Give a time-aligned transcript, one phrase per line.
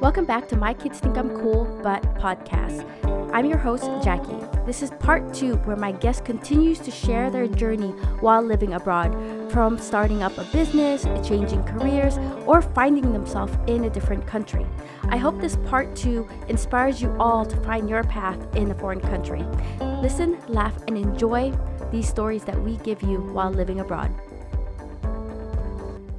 [0.00, 2.86] Welcome back to My Kids Think I'm Cool But podcast.
[3.34, 4.38] I'm your host, Jackie.
[4.64, 7.90] This is part two where my guest continues to share their journey
[8.20, 9.12] while living abroad,
[9.50, 12.16] from starting up a business, changing careers,
[12.46, 14.64] or finding themselves in a different country.
[15.08, 19.00] I hope this part two inspires you all to find your path in a foreign
[19.00, 19.44] country.
[20.00, 21.52] Listen, laugh, and enjoy
[21.92, 24.10] these stories that we give you while living abroad.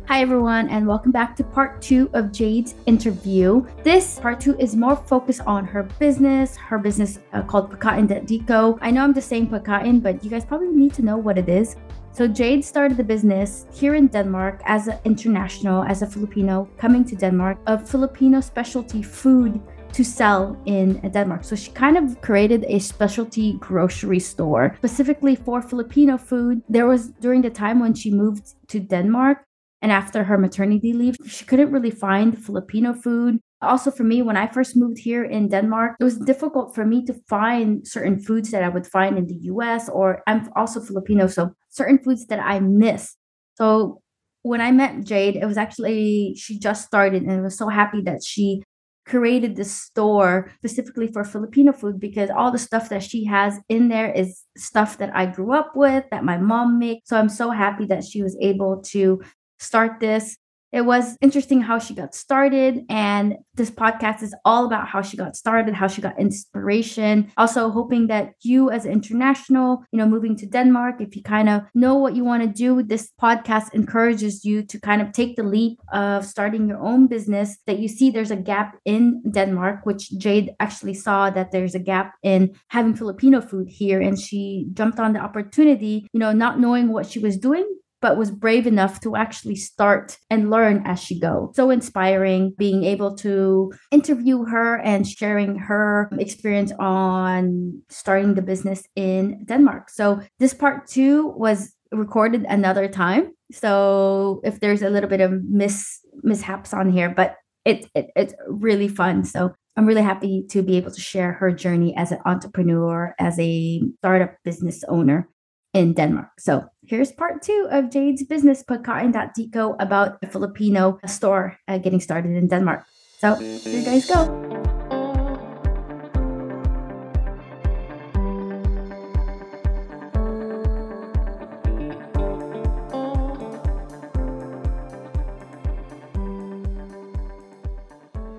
[0.07, 3.65] Hi, everyone, and welcome back to part two of Jade's interview.
[3.83, 8.77] This part two is more focused on her business, her business uh, called Pagkain.Deco.
[8.79, 11.49] I know I'm just saying Pagkain, but you guys probably need to know what it
[11.49, 11.77] is.
[12.11, 17.03] So, Jade started the business here in Denmark as an international, as a Filipino coming
[17.05, 19.59] to Denmark, of Filipino specialty food
[19.93, 21.43] to sell in Denmark.
[21.43, 26.61] So she kind of created a specialty grocery store specifically for Filipino food.
[26.67, 29.45] There was during the time when she moved to Denmark,
[29.81, 33.39] and after her maternity leave, she couldn't really find Filipino food.
[33.61, 37.05] Also, for me, when I first moved here in Denmark, it was difficult for me
[37.05, 41.27] to find certain foods that I would find in the US, or I'm also Filipino,
[41.27, 43.15] so certain foods that I miss.
[43.55, 44.01] So
[44.41, 48.01] when I met Jade, it was actually, she just started and I was so happy
[48.01, 48.63] that she
[49.05, 53.89] created this store specifically for Filipino food because all the stuff that she has in
[53.89, 57.09] there is stuff that I grew up with, that my mom makes.
[57.09, 59.21] So I'm so happy that she was able to
[59.59, 60.37] start this.
[60.73, 62.83] It was interesting how she got started.
[62.89, 67.31] And this podcast is all about how she got started, how she got inspiration.
[67.37, 71.47] Also, hoping that you, as an international, you know, moving to Denmark, if you kind
[71.47, 75.35] of know what you want to do, this podcast encourages you to kind of take
[75.35, 77.57] the leap of starting your own business.
[77.67, 81.79] That you see there's a gap in Denmark, which Jade actually saw that there's a
[81.79, 84.01] gap in having Filipino food here.
[84.01, 87.67] And she jumped on the opportunity, you know, not knowing what she was doing,
[88.03, 91.53] but was brave enough to actually start and learn as she go.
[91.55, 98.83] So inspiring being able to interview her and sharing her experience on starting the business
[98.97, 99.89] in Denmark.
[99.89, 103.31] So this part two was recorded another time.
[103.53, 108.33] So if there's a little bit of mis mishaps on here, but it, it it's
[108.49, 109.23] really fun.
[109.23, 113.39] So I'm really happy to be able to share her journey as an entrepreneur, as
[113.39, 115.29] a startup business owner
[115.73, 116.29] in Denmark.
[116.39, 122.35] So here's part two of Jade's business, Pagkain.Deco, about a Filipino store uh, getting started
[122.35, 122.85] in Denmark.
[123.19, 124.72] So here you guys go.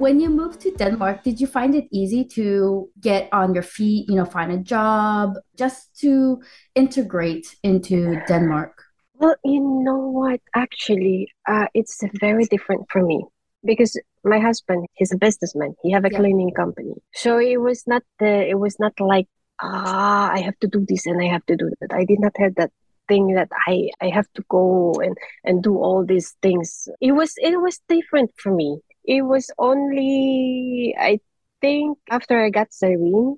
[0.04, 4.06] When you moved to Denmark, did you find it easy to get on your feet,
[4.06, 6.42] you know, find a job, just to
[6.74, 8.74] integrate into Denmark?
[9.14, 10.40] Well, you know what?
[10.54, 13.24] Actually, uh, it's very different for me
[13.64, 15.74] because my husband, he's a businessman.
[15.82, 16.18] He have a yeah.
[16.18, 18.32] cleaning company, so it was not the.
[18.52, 19.28] It was not like
[19.62, 21.96] ah, I have to do this and I have to do that.
[22.00, 22.72] I did not have that
[23.08, 26.88] thing that I I have to go and and do all these things.
[27.00, 28.70] It was it was different for me
[29.04, 31.20] it was only I
[31.60, 33.36] think after I got Cyrene,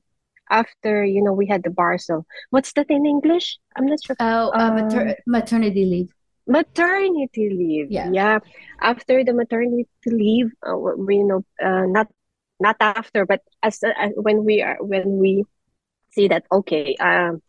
[0.50, 2.24] after you know we had the Barsel.
[2.50, 3.58] What's that in English?
[3.76, 4.16] I'm not sure.
[4.20, 6.10] Oh, uh, mater- um, maternity leave.
[6.46, 7.90] Maternity leave.
[7.90, 8.10] Yeah.
[8.10, 8.38] Yeah.
[8.80, 12.08] After the maternity leave, uh, we you know uh, not
[12.60, 15.44] not after, but as uh, when we are when we
[16.10, 17.42] see that okay, um,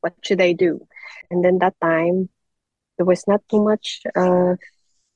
[0.00, 0.86] what should I do?
[1.30, 2.28] And then that time
[2.96, 4.54] there was not too much uh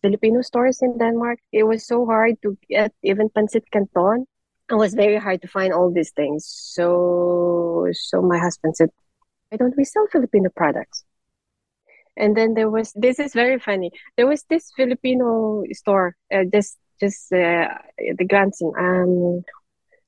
[0.02, 1.38] Filipino stores in Denmark.
[1.52, 4.26] It was so hard to get even pancit canton.
[4.70, 6.44] It was very hard to find all these things.
[6.46, 8.90] So, so my husband said,
[9.48, 11.04] "Why don't we sell Filipino products?"
[12.16, 13.90] And then there was this is very funny.
[14.16, 17.68] There was this Filipino store, uh, just just uh,
[18.18, 18.72] the Grandson.
[18.78, 19.44] Um,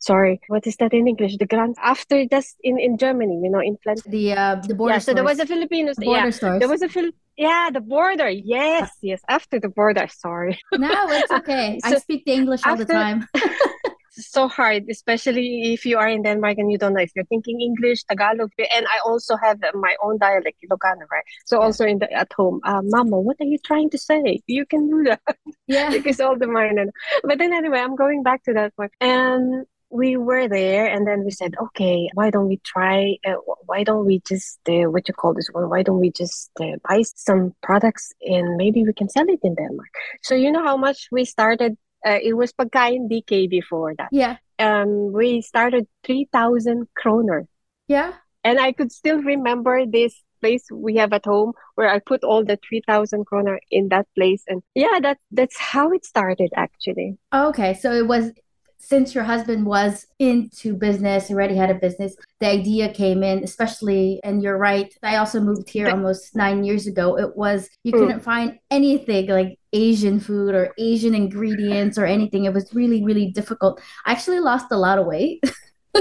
[0.01, 1.37] sorry, what is that in English?
[1.37, 4.03] The Grand after this in in Germany, you know, in Flint.
[4.05, 4.95] The uh, the border.
[4.95, 5.95] Yeah, so there was a Filipino.
[5.95, 6.59] The border yeah, stores.
[6.59, 7.13] There was a Phil.
[7.37, 8.29] Yeah, the border.
[8.29, 9.21] Yes, yes.
[9.29, 10.09] After the border.
[10.09, 10.59] Sorry.
[10.73, 11.79] No, it's okay.
[11.87, 13.29] so I speak the English all after, the time.
[14.11, 17.61] so hard, especially if you are in Denmark and you don't know if you're thinking
[17.61, 21.25] English, Tagalog, and I also have my own dialect, Ilocano, right?
[21.47, 21.65] So yeah.
[21.65, 24.41] also in the at home, uh, Mama, what are you trying to say?
[24.47, 25.37] You can do that.
[25.67, 26.87] Yeah, because all the minor.
[27.23, 31.25] But then anyway, I'm going back to that point, and we were there and then
[31.25, 33.35] we said okay why don't we try uh,
[33.67, 36.77] why don't we just uh, what you call this one why don't we just uh,
[36.89, 39.93] buy some products and maybe we can sell it in denmark.
[40.23, 41.77] So you know how much we started
[42.07, 44.09] uh, it was pagkain dk before that.
[44.13, 44.37] Yeah.
[44.59, 47.49] Um we started 3000 kroner.
[47.89, 48.13] Yeah.
[48.45, 52.43] And i could still remember this place we have at home where I put all
[52.43, 54.45] the 3000 kroner in that place.
[54.47, 57.19] And yeah that that's how it started actually.
[57.35, 58.33] Okay so it was
[58.81, 64.21] since your husband was into business, already had a business, the idea came in, especially,
[64.25, 64.93] and you're right.
[65.03, 67.19] I also moved here almost nine years ago.
[67.19, 67.99] It was, you mm.
[67.99, 72.47] couldn't find anything like Asian food or Asian ingredients or anything.
[72.47, 73.81] It was really, really difficult.
[74.07, 75.45] I actually lost a lot of weight.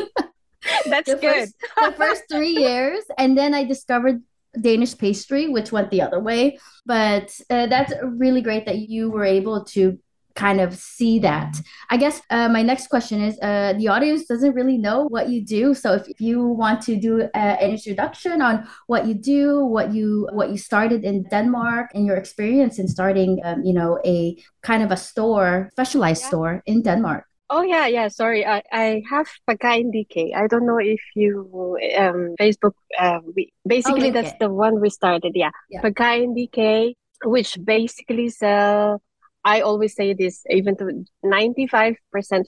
[0.85, 1.21] That's the good.
[1.21, 3.03] First, the first three years.
[3.17, 4.23] And then I discovered
[4.59, 6.59] Danish pastry, which went the other way.
[6.85, 9.99] But uh, that's really great that you were able to
[10.35, 11.59] kind of see that.
[11.89, 15.43] I guess uh, my next question is uh, the audience doesn't really know what you
[15.43, 15.73] do.
[15.73, 20.27] So if, you want to do uh, an introduction on what you do, what you
[20.31, 24.83] what you started in Denmark and your experience in starting, um, you know, a kind
[24.83, 26.27] of a store, specialized yeah.
[26.27, 27.25] store in Denmark.
[27.51, 28.09] Oh yeah, yeah.
[28.09, 30.35] Sorry, I, I have Pagkain DK.
[30.35, 32.73] I don't know if you um Facebook.
[32.97, 35.31] Uh, we basically oh, that's the one we started.
[35.33, 35.81] Yeah, yeah.
[35.81, 36.93] Pagkain DK,
[37.25, 39.01] which basically sell
[39.45, 41.95] I always say this, even to 95%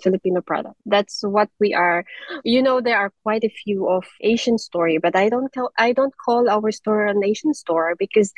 [0.04, 0.76] Filipino product.
[0.86, 2.04] That's what we are.
[2.44, 5.94] You know, there are quite a few of Asian story, but I don't tell, I
[5.94, 8.34] don't call our store an Asian store because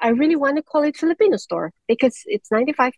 [0.00, 2.92] I really want to call it Filipino store because it's 95%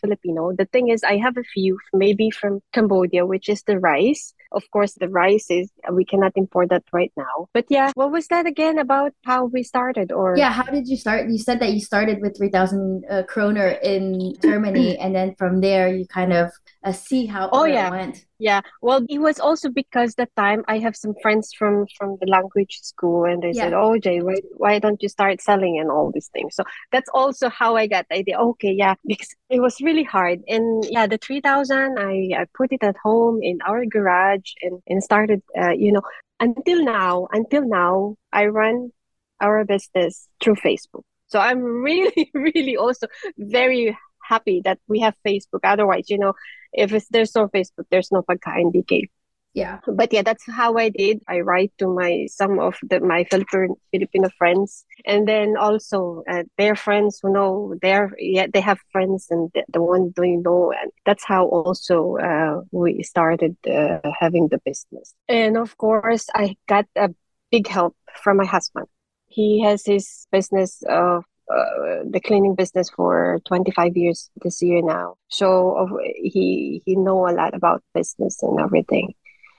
[0.00, 0.52] Filipino.
[0.56, 4.34] The thing is, I have a few, maybe from Cambodia, which is the rice.
[4.50, 7.48] Of course, the rice is, we cannot import that right now.
[7.52, 10.10] But yeah, what was that again about how we started?
[10.10, 11.28] Or Yeah, how did you start?
[11.28, 15.88] You said that you started with 3,000 uh, kroner in Germany, and then from there,
[15.94, 16.50] you kind of
[16.84, 17.90] uh, see how oh, yeah.
[17.90, 18.24] went.
[18.38, 22.28] Yeah, well, it was also because that time I have some friends from from the
[22.28, 23.64] language school, and they yeah.
[23.64, 26.62] said, "Oh, Jay, why why don't you start selling and all these things?" So
[26.92, 28.38] that's also how I got the idea.
[28.38, 32.72] Okay, yeah, because it was really hard, and yeah, the three thousand, I I put
[32.72, 36.02] it at home in our garage and and started, uh, you know,
[36.40, 38.90] until now, until now, I run
[39.40, 41.02] our business through Facebook.
[41.28, 43.06] So I'm really, really also
[43.36, 43.96] very
[44.28, 45.60] happy that we have Facebook.
[45.64, 46.34] Otherwise, you know,
[46.72, 49.08] if there's no Facebook, there's no pagkain DK.
[49.54, 49.80] Yeah.
[49.86, 51.20] But yeah, that's how I did.
[51.26, 56.44] I write to my some of the my Filipino Filipino friends, and then also uh,
[56.58, 60.72] their friends who know their yeah they have friends and the, the one doing know,
[60.72, 65.14] and that's how also uh, we started uh, having the business.
[65.28, 67.08] And of course, I got a
[67.50, 68.86] big help from my husband.
[69.26, 75.16] He has his business of uh, the cleaning business for 25 years this year now.
[75.28, 79.14] So he he know a lot about business and everything.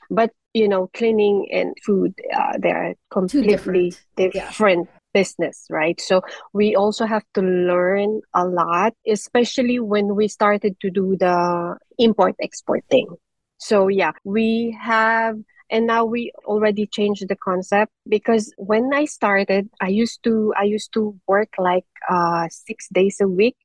[0.10, 5.00] But you know, cleaning and food uh, they're completely different, different yeah.
[5.14, 6.00] business, right?
[6.02, 6.22] So
[6.54, 12.36] we also have to learn a lot, especially when we started to do the import
[12.42, 13.08] export thing.
[13.58, 15.38] So yeah, we have
[15.72, 20.64] and now we already changed the concept because when i started i used to i
[20.64, 23.56] used to work like uh six days a week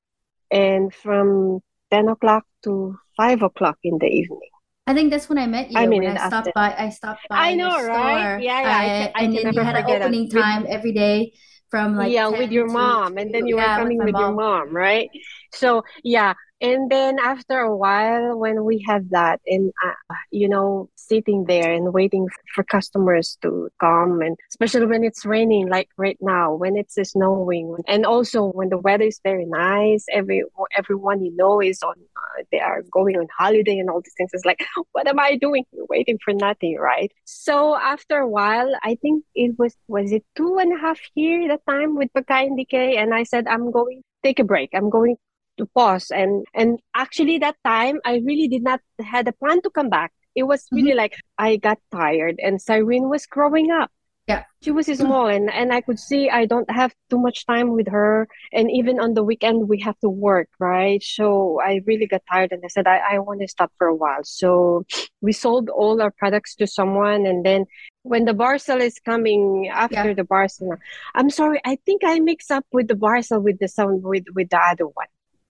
[0.51, 1.61] and from
[1.91, 4.51] 10 o'clock to 5 o'clock in the evening
[4.87, 5.79] I think that's when I met you.
[5.79, 6.75] I mean, I stopped by.
[6.77, 7.37] I stopped by.
[7.37, 8.43] I know, right?
[8.43, 8.69] Yeah, yeah.
[8.69, 11.33] I, I, I and then you had an opening time every day
[11.71, 14.33] from like yeah with your mom, and then you yeah, were coming with, with your
[14.33, 15.09] mom, right?
[15.55, 16.35] So yeah,
[16.65, 21.71] and then after a while when we have that and uh, you know sitting there
[21.71, 26.75] and waiting for customers to come and especially when it's raining like right now when
[26.77, 30.43] it's snowing and also when the weather is very nice every
[30.77, 34.31] everyone you know is on uh, they are going on holiday and all these things
[34.33, 35.65] it's like what am i doing?
[35.91, 37.13] Waiting for nothing right?
[37.25, 41.47] So after a while i think it was was it two and a half year
[41.49, 44.71] that time with Pagkain DK and i said i'm going take a break.
[44.75, 45.17] I'm going
[45.59, 46.11] to pause.
[46.11, 50.13] And and actually that time i really did not had a plan to come back.
[50.35, 50.99] It was really mm-hmm.
[50.99, 53.91] like i got tired and cyrene was growing up.
[54.27, 54.45] Yeah.
[54.63, 57.89] She was small and and i could see i don't have too much time with
[57.89, 58.27] her.
[58.53, 61.03] And even on the weekend we have to work right?
[61.03, 63.95] So i really got tired and i said i, I want to stop for a
[63.95, 64.25] while.
[64.25, 64.85] So
[65.21, 67.67] we sold all our products to someone and then
[68.03, 70.15] when the barsel is coming after yeah.
[70.15, 70.77] the barsel
[71.15, 74.51] i'm sorry i think i mix up with the barsel with the sound with with
[74.51, 75.07] the other one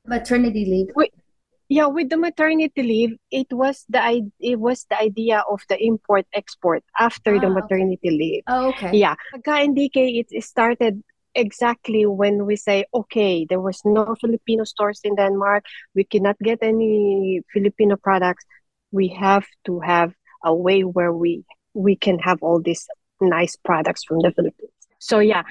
[0.06, 0.88] maternity leave.
[0.94, 1.12] Wait,
[1.68, 6.26] yeah with the maternity leave it was the it was the idea of the import
[6.34, 8.16] export after the ah, maternity okay.
[8.16, 8.42] leave.
[8.46, 8.96] Oh okay.
[8.96, 9.14] Yeah.
[9.34, 11.02] Pagkain DK it started
[11.34, 16.60] exactly when we say okay there was no filipino stores in denmark we cannot get
[16.62, 18.44] any filipino products
[18.92, 21.44] we have to have a way where we
[21.74, 22.86] we can have all these
[23.20, 24.70] nice products from the philippines.
[25.00, 25.42] So yeah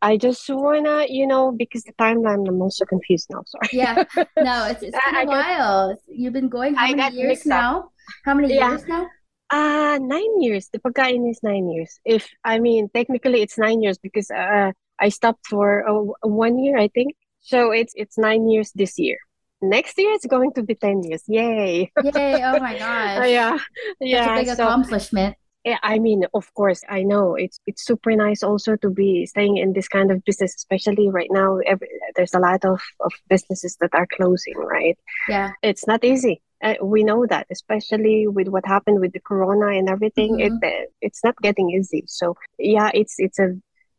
[0.00, 3.42] I just wanna, you know, because the timeline I'm also confused now.
[3.46, 3.68] Sorry.
[3.72, 4.04] Yeah,
[4.38, 5.96] no, it's, it's been a while.
[6.06, 7.90] You've been going how I many years now?
[8.24, 8.70] How many yeah.
[8.70, 9.08] years now?
[9.50, 10.68] Uh nine years.
[10.72, 11.98] The pagkain is nine years.
[12.04, 16.78] If I mean technically it's nine years because uh I stopped for uh, one year
[16.78, 17.14] I think.
[17.40, 19.18] So it's it's nine years this year.
[19.60, 21.24] Next year it's going to be ten years.
[21.26, 21.90] Yay!
[22.04, 22.44] Yay!
[22.44, 23.28] Oh my gosh!
[23.28, 23.58] yeah,
[24.00, 24.24] yeah.
[24.24, 25.36] Such a big so, accomplishment.
[25.68, 29.58] Yeah, I mean, of course, I know it's it's super nice also to be staying
[29.58, 31.58] in this kind of business, especially right now.
[31.58, 34.98] Every, there's a lot of, of businesses that are closing, right?
[35.28, 36.40] Yeah, it's not easy.
[36.64, 40.38] Uh, we know that, especially with what happened with the corona and everything.
[40.38, 40.64] Mm-hmm.
[40.64, 42.04] It uh, it's not getting easy.
[42.06, 43.52] So yeah, it's it's a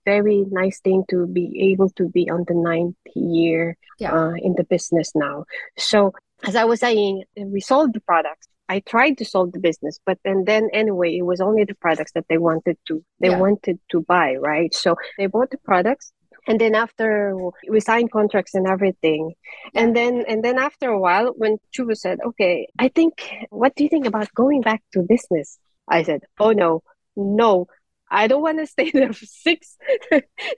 [0.06, 4.12] very nice thing to be able to be on the ninth year yeah.
[4.12, 5.46] uh, in the business now.
[5.78, 10.00] So as I was saying, we sold the products I tried to solve the business,
[10.06, 13.40] but then then anyway, it was only the products that they wanted to they yeah.
[13.40, 14.74] wanted to buy, right?
[14.74, 16.14] So they bought the products,
[16.48, 17.36] and then after
[17.68, 19.34] we signed contracts and everything,
[19.74, 23.14] and then and then after a while, when Chuba said, "Okay, I think,
[23.50, 25.58] what do you think about going back to business?"
[25.88, 26.84] I said, "Oh no,
[27.16, 27.68] no,
[28.12, 29.78] I don't want to stay there for six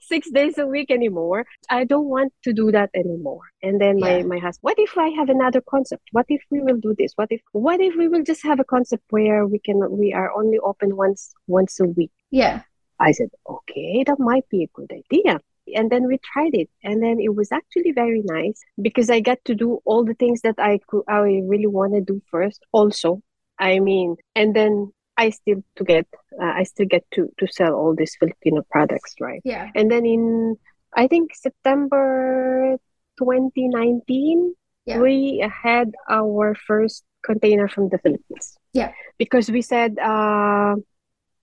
[0.02, 1.46] six days a week anymore.
[1.70, 3.44] I don't want to do that anymore.
[3.62, 4.24] And then my, yeah.
[4.24, 6.04] my husband, what if I have another concept?
[6.12, 7.14] What if we will do this?
[7.16, 10.32] What if what if we will just have a concept where we can we are
[10.34, 12.12] only open once once a week?
[12.30, 12.62] Yeah.
[13.00, 15.40] I said, okay, that might be a good idea.
[15.76, 19.38] And then we tried it, and then it was actually very nice because I got
[19.46, 22.66] to do all the things that I could I really want to do first.
[22.72, 23.22] Also,
[23.60, 26.08] I mean, and then I still to get
[26.42, 29.42] uh, I still get to to sell all these Filipino products, right?
[29.44, 29.70] Yeah.
[29.76, 30.58] And then in
[30.96, 32.78] I think September
[33.18, 35.00] 2019, yeah.
[35.00, 38.58] we had our first container from the Philippines.
[38.74, 38.92] Yeah.
[39.18, 40.76] Because we said uh,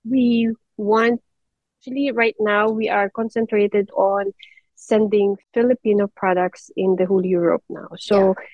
[0.05, 1.21] we want
[1.79, 4.33] actually right now we are concentrated on
[4.75, 7.89] sending Filipino products in the whole Europe now.
[7.99, 8.45] So yeah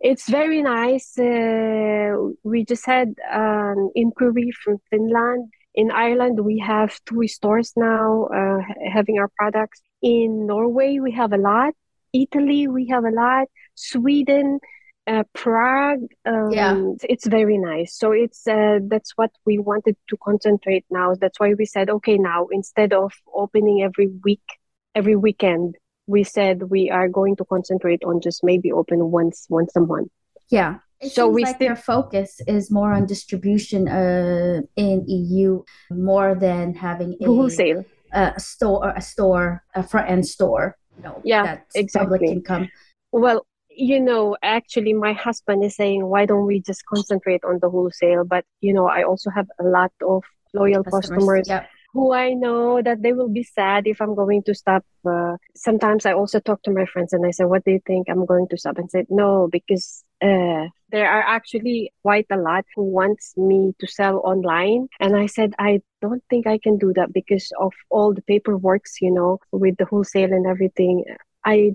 [0.00, 1.18] it's very nice.
[1.18, 5.52] Uh, we just had an inquiry from Finland.
[5.74, 8.58] In Ireland, we have two stores now uh,
[8.92, 9.82] having our products.
[10.02, 11.74] In Norway, we have a lot.
[12.12, 13.46] Italy, we have a lot.
[13.74, 14.58] Sweden,
[15.06, 16.06] uh, Prague.
[16.24, 17.96] Um, yeah, it's very nice.
[17.96, 21.14] So it's uh, that's what we wanted to concentrate now.
[21.14, 24.46] That's why we said, okay, now instead of opening every week,
[24.94, 25.76] every weekend,
[26.10, 30.10] we said we are going to concentrate on just maybe open once once a month.
[30.50, 30.78] Yeah.
[31.00, 31.68] It so we like still...
[31.68, 38.38] their focus is more on distribution uh, in EU more than having a wholesale a
[38.38, 40.76] store a store a front end store.
[40.96, 42.18] You know, yeah, exactly.
[42.18, 42.68] Public income.
[43.12, 47.70] Well, you know, actually, my husband is saying, why don't we just concentrate on the
[47.70, 48.24] wholesale?
[48.24, 52.34] But you know, I also have a lot of loyal customers, customers yep who I
[52.34, 54.84] know that they will be sad if I'm going to stop.
[55.04, 58.08] Uh, sometimes I also talk to my friends and I say, What do you think
[58.08, 58.78] I'm going to stop?
[58.78, 63.86] And say, No, because uh, there are actually quite a lot who wants me to
[63.86, 64.88] sell online.
[65.00, 68.84] And I said, I don't think I can do that because of all the paperwork,
[69.00, 71.04] you know, with the wholesale and everything.
[71.44, 71.72] I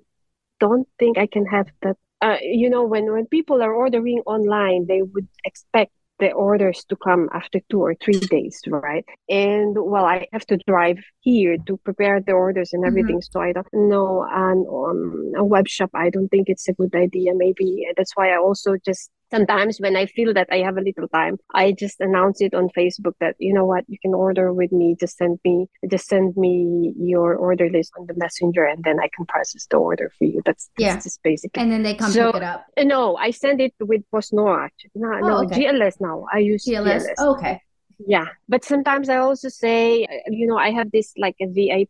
[0.60, 1.98] don't think I can have that.
[2.22, 6.96] Uh, you know, when, when people are ordering online, they would expect the orders to
[6.96, 9.06] come after two or three days, right?
[9.30, 13.18] And well, I have to drive here to prepare the orders and everything.
[13.18, 13.32] Mm-hmm.
[13.32, 14.26] So I don't know.
[14.30, 17.34] And um, a web shop, I don't think it's a good idea.
[17.36, 21.08] Maybe that's why I also just sometimes when I feel that I have a little
[21.08, 24.72] time, I just announce it on Facebook that you know what, you can order with
[24.72, 24.96] me.
[25.00, 29.10] Just send me, just send me your order list on the messenger, and then I
[29.16, 30.42] can process the order for you.
[30.46, 31.52] That's, that's yeah, just basic.
[31.58, 32.66] And then they come so, pick it up.
[32.80, 34.70] No, I send it with PostNord.
[34.96, 35.66] No, oh, no, okay.
[35.66, 36.26] GLS now.
[36.32, 37.04] I use GLS.
[37.04, 37.14] GLS.
[37.20, 37.62] Oh, okay
[38.00, 41.90] yeah but sometimes i also say you know i have this like a vip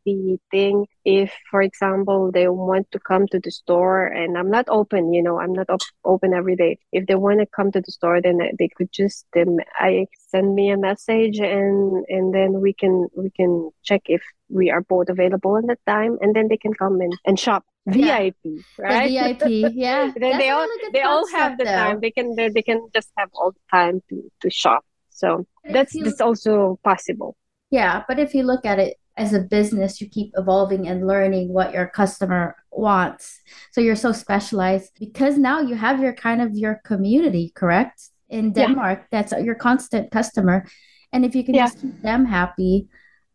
[0.52, 5.14] thing if for example they want to come to the store and i'm not open
[5.14, 7.92] you know i'm not op- open every day if they want to come to the
[7.92, 12.74] store then they could just um, i send me a message and and then we
[12.74, 16.58] can we can check if we are both available at that time and then they
[16.58, 18.36] can come in and shop VIP,
[18.80, 19.38] right?
[19.38, 20.12] The VIP, yeah.
[20.16, 21.72] then they all they all have the though.
[21.72, 22.00] time.
[22.00, 24.84] They can they, they can just have all the time to to shop.
[25.16, 27.36] So that's you, that's also possible.
[27.72, 31.54] Yeah, but if you look at it as a business, you keep evolving and learning
[31.54, 33.40] what your customer wants.
[33.72, 38.10] So you're so specialized because now you have your kind of your community, correct?
[38.28, 39.08] In Denmark, yeah.
[39.12, 40.66] that's your constant customer.
[41.14, 41.68] And if you can yeah.
[41.68, 42.88] just keep them happy,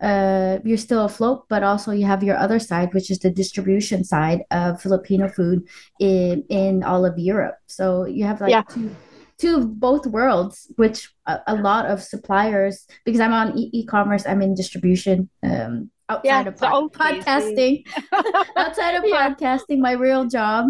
[0.02, 4.04] uh, you're still afloat, but also you have your other side, which is the distribution
[4.04, 5.66] side of Filipino food
[5.99, 7.56] in in all of Europe.
[7.66, 8.62] So you have like yeah.
[8.62, 8.90] two
[9.40, 14.42] to both worlds, which a, a lot of suppliers, because I'm on e- commerce I'm
[14.42, 15.28] in distribution.
[15.42, 17.87] Um, outside yeah, of pod- podcasting,
[18.56, 19.35] outside of yeah.
[19.35, 20.66] podcasting, my real job.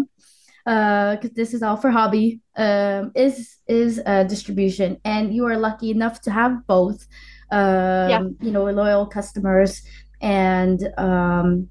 [0.63, 5.57] because uh, this is all for hobby, um, is is uh, distribution, and you are
[5.57, 7.07] lucky enough to have both.
[7.51, 8.23] Um, yeah.
[8.41, 9.81] You know, loyal customers
[10.21, 11.67] and um,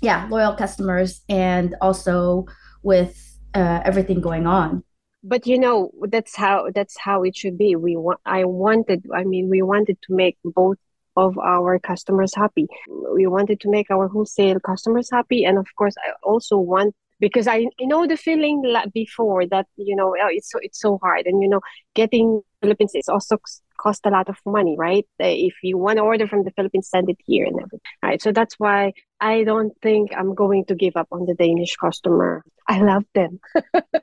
[0.00, 2.46] yeah, loyal customers, and also
[2.82, 4.84] with uh, everything going on
[5.28, 7.76] but you know that's how that's how it should be.
[7.76, 10.78] We want i wanted i mean we wanted to make both
[11.16, 12.66] of our customers happy.
[13.14, 17.48] We wanted to make our wholesale customers happy and of course i also want because
[17.48, 18.62] I, know the feeling
[18.94, 21.60] before that you know oh, it's so it's so hard and you know
[21.94, 23.38] getting Philippines is also
[23.80, 25.06] cost a lot of money right?
[25.20, 27.80] Eh, if you want to order from the Philippines send it here and everything.
[28.02, 31.74] Right so that's why I don't think I'm going to give up on the Danish
[31.76, 33.40] customer I love them.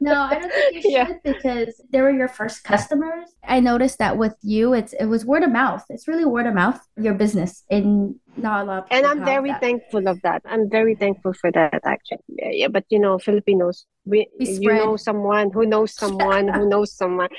[0.01, 1.11] no, I don't think you should yeah.
[1.23, 3.29] because they were your first customers.
[3.43, 5.83] I noticed that with you, it's it was word of mouth.
[5.89, 8.87] It's really word of mouth, your business, and not a lot.
[8.91, 9.61] and I'm very that.
[9.61, 10.41] thankful of that.
[10.45, 12.23] I'm very thankful for that, actually.
[12.27, 12.67] Yeah, yeah.
[12.67, 17.29] But you know, Filipinos, we, we you know someone who knows someone who knows someone.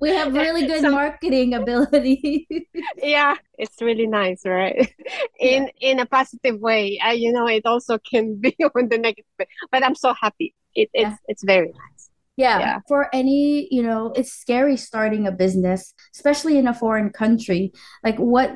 [0.00, 2.46] we have really good so, marketing ability.
[2.96, 4.92] yeah, it's really nice, right?
[5.38, 5.90] In yeah.
[5.90, 6.98] in a positive way.
[7.02, 10.54] I, you know, it also can be on the negative, but I'm so happy.
[10.74, 11.16] It, it's yeah.
[11.28, 12.10] it's very nice.
[12.36, 17.10] Yeah, yeah, for any, you know, it's scary starting a business, especially in a foreign
[17.10, 17.72] country.
[18.02, 18.54] Like what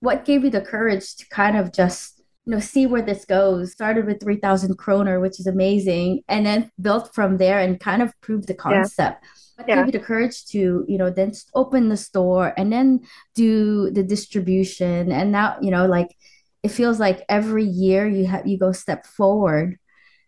[0.00, 3.72] what gave you the courage to kind of just you know see where this goes
[3.72, 8.18] started with 3000 kroner which is amazing and then built from there and kind of
[8.20, 9.28] proved the concept yeah.
[9.56, 9.76] what yeah.
[9.76, 13.00] gave you the courage to you know then open the store and then
[13.34, 16.16] do the distribution and now you know like
[16.62, 19.78] it feels like every year you have you go step forward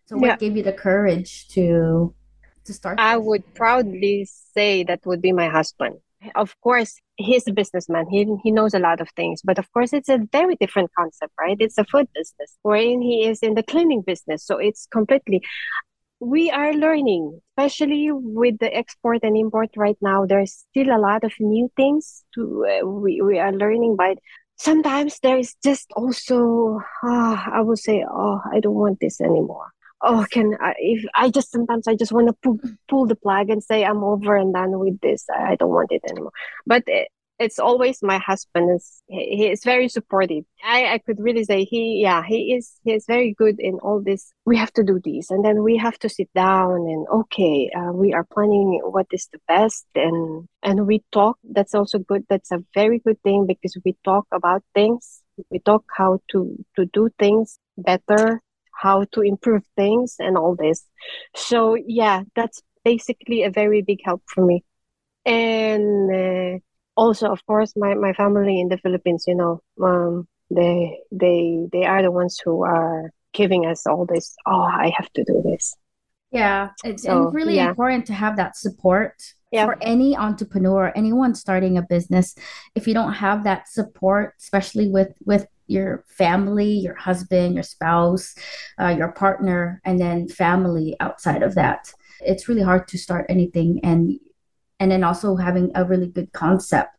[0.05, 0.37] so what yeah.
[0.37, 2.13] gave you the courage to
[2.65, 5.95] to start i would proudly say that would be my husband
[6.35, 8.07] of course he's a businessman.
[8.09, 11.33] He, he knows a lot of things but of course it's a very different concept
[11.39, 11.57] right?
[11.59, 14.45] It's a food business wherein he is in the cleaning business.
[14.45, 15.41] So it's completely
[16.21, 21.23] we are learning especially with the export and import right now there's still a lot
[21.23, 24.19] of new things to uh, we, we are learning but
[24.55, 29.71] sometimes there is just also uh, i would say oh i don't want this anymore
[30.03, 33.49] oh can I, if i just sometimes i just want to pull, pull the plug
[33.49, 35.25] and say i'm over and done with this.
[35.29, 36.31] I don't want it anymore.
[36.65, 40.43] But it, it's always my husband is he, he is very supportive.
[40.63, 44.01] I i could really say he yeah he is he is very good in all
[44.01, 44.31] this.
[44.45, 47.91] We have to do this and then we have to sit down and okay uh,
[47.93, 51.37] we are planning what is the best and and we talk.
[51.43, 52.25] That's also good.
[52.29, 55.23] That's a very good thing because we talk about things.
[55.49, 56.39] We talk how to
[56.75, 58.41] to do things better
[58.81, 60.85] how to improve things and all this.
[61.35, 64.63] So yeah, that's basically a very big help for me.
[65.25, 66.59] And uh,
[66.95, 71.85] also, of course, my, my family in the Philippines, you know, um, they they they
[71.85, 74.35] are the ones who are giving us all this.
[74.45, 75.75] Oh, I have to do this.
[76.31, 77.69] Yeah, it's so, really yeah.
[77.69, 79.65] important to have that support yeah.
[79.65, 82.35] for any entrepreneur, anyone starting a business.
[82.73, 88.35] If you don't have that support, especially with with your family, your husband, your spouse,
[88.79, 91.91] uh, your partner, and then family outside of that.
[92.21, 94.19] It's really hard to start anything and
[94.79, 96.89] and then also having a really good concept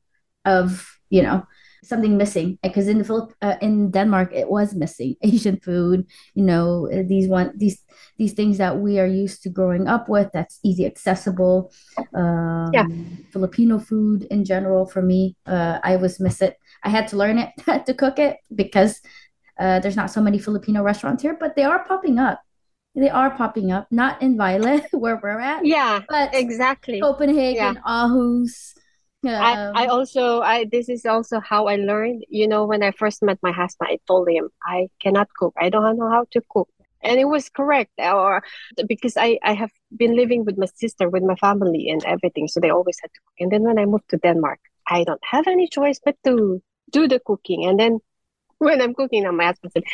[0.44, 1.46] of you know
[1.84, 2.58] something missing.
[2.62, 7.28] Because in the Philip uh, in Denmark it was missing Asian food you know these
[7.28, 7.82] one these
[8.18, 11.72] these things that we are used to growing up with that's easy accessible.
[12.14, 12.86] Um, yeah
[13.32, 17.38] Filipino food in general for me uh, I was miss it I had to learn
[17.38, 17.50] it
[17.86, 19.00] to cook it because
[19.58, 22.40] uh, there's not so many Filipino restaurants here but they are popping up
[22.94, 27.82] they are popping up not in Vejle where we're at yeah but exactly Copenhagen yeah.
[27.86, 28.74] Aarhus
[29.24, 32.24] I, I also I this is also how I learned.
[32.28, 35.54] You know, when I first met my husband, I told him I cannot cook.
[35.56, 36.68] I don't know how to cook.
[37.04, 38.42] And it was correct, or
[38.86, 42.60] because I, I have been living with my sister, with my family, and everything, so
[42.60, 43.34] they always had to cook.
[43.40, 47.08] And then when I moved to Denmark, I don't have any choice but to do
[47.08, 47.64] the cooking.
[47.66, 47.98] And then
[48.58, 49.84] when I'm cooking, now my husband said,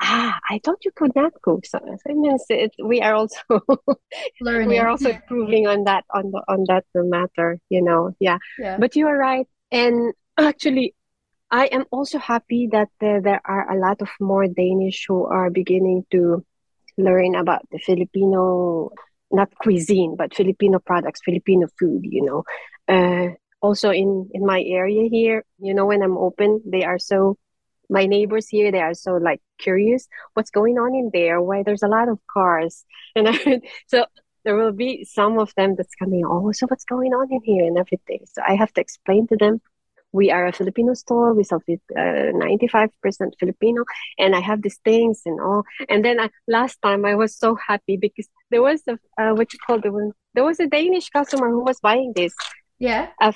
[0.00, 1.66] ah, I thought you could not cook.
[1.66, 3.38] So I mean, it, we are also
[4.40, 4.68] learning.
[4.68, 7.58] we are also improving on that on the, on that matter.
[7.68, 8.38] You know, yeah.
[8.58, 8.78] yeah.
[8.78, 10.94] But you are right, and actually,
[11.50, 15.50] I am also happy that uh, there are a lot of more Danish who are
[15.50, 16.44] beginning to
[16.98, 18.90] learn about the Filipino,
[19.30, 22.02] not cuisine, but Filipino products, Filipino food.
[22.04, 22.44] You know,
[22.88, 23.34] uh,
[23.66, 27.36] also in in my area here, you know, when I'm open, they are so
[27.88, 31.84] my neighbors here they are so like curious what's going on in there why there's
[31.84, 32.84] a lot of cars
[33.16, 34.06] and I, so
[34.44, 37.64] there will be some of them that's coming oh so what's going on in here
[37.64, 39.60] and everything so i have to explain to them
[40.12, 41.34] we are a Filipino store.
[41.34, 42.90] We sell uh, 95%
[43.38, 43.84] Filipino.
[44.18, 45.64] And I have these things and all.
[45.90, 49.52] And then I, last time I was so happy because there was a, uh, what
[49.52, 52.34] you call the one, there was a Danish customer who was buying this.
[52.78, 53.08] Yeah.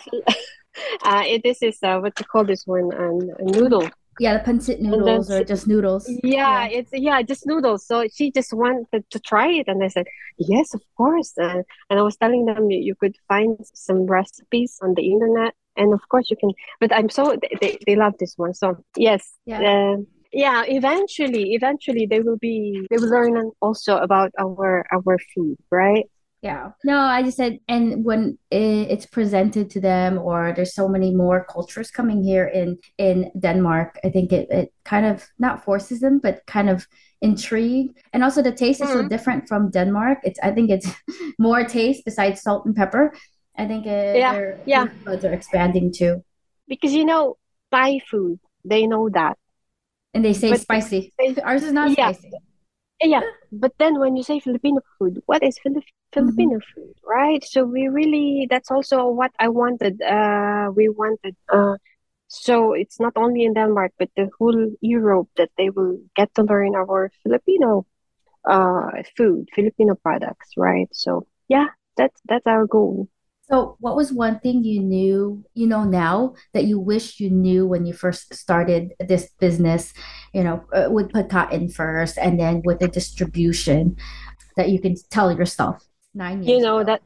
[1.02, 3.88] Uh, it, this is uh, what you call this one, um, a noodle.
[4.20, 6.08] Yeah, the pancit noodles then, or just noodles.
[6.22, 7.86] Yeah, yeah, it's yeah, just noodles.
[7.86, 10.06] So she just wanted to try it, and I said,
[10.38, 11.32] yes, of course.
[11.36, 15.54] Uh, and I was telling them you, you could find some recipes on the internet,
[15.76, 16.50] and of course you can.
[16.80, 18.54] But I'm so they they love this one.
[18.54, 19.60] So yes, yeah.
[19.60, 19.96] Uh,
[20.32, 26.08] yeah eventually eventually they will be they will learn also about our our food right
[26.42, 26.70] yeah.
[26.84, 31.44] No i just said and when it's presented to them or there's so many more
[31.44, 36.18] cultures coming here in in denmark i think it, it kind of not forces them
[36.18, 36.86] but kind of
[37.22, 37.96] intrigue.
[38.12, 38.88] And also the taste mm-hmm.
[38.88, 39.08] is so mm-hmm.
[39.08, 40.18] different from denmark.
[40.24, 40.88] It's i think it's
[41.38, 43.12] more taste besides salt and pepper.
[43.56, 44.86] I think it, yeah yeah.
[45.04, 46.24] buds are expanding too.
[46.68, 47.36] Because you know
[47.70, 49.36] thai food they know that.
[50.12, 51.12] And they say but spicy.
[51.18, 52.12] they, ours is not yeah.
[52.12, 52.32] spicy
[53.02, 56.72] yeah but then when you say filipino food what is Filip- filipino mm-hmm.
[56.74, 57.42] food right?
[57.44, 61.76] So we really that's also what i wanted uh we wanted uh
[62.28, 66.42] so it's not only in denmark but the whole europe that they will get to
[66.42, 67.86] learn our filipino
[68.48, 70.88] uh food filipino products right?
[70.92, 73.08] So yeah that's that's our goal
[73.50, 77.66] so, what was one thing you knew, you know, now that you wish you knew
[77.66, 79.92] when you first started this business,
[80.32, 83.96] you know, uh, with Pagkain first and then with the distribution
[84.56, 85.84] that you can tell yourself
[86.14, 86.58] nine years?
[86.58, 86.92] You know, ago?
[86.92, 87.02] that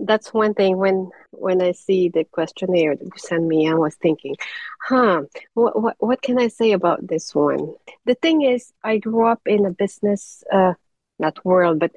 [0.00, 3.96] that's one thing when when I see the questionnaire that you sent me, I was
[3.96, 4.34] thinking,
[4.80, 7.74] huh, what, what, what can I say about this one?
[8.06, 10.72] The thing is, I grew up in a business, uh,
[11.18, 11.92] not world, but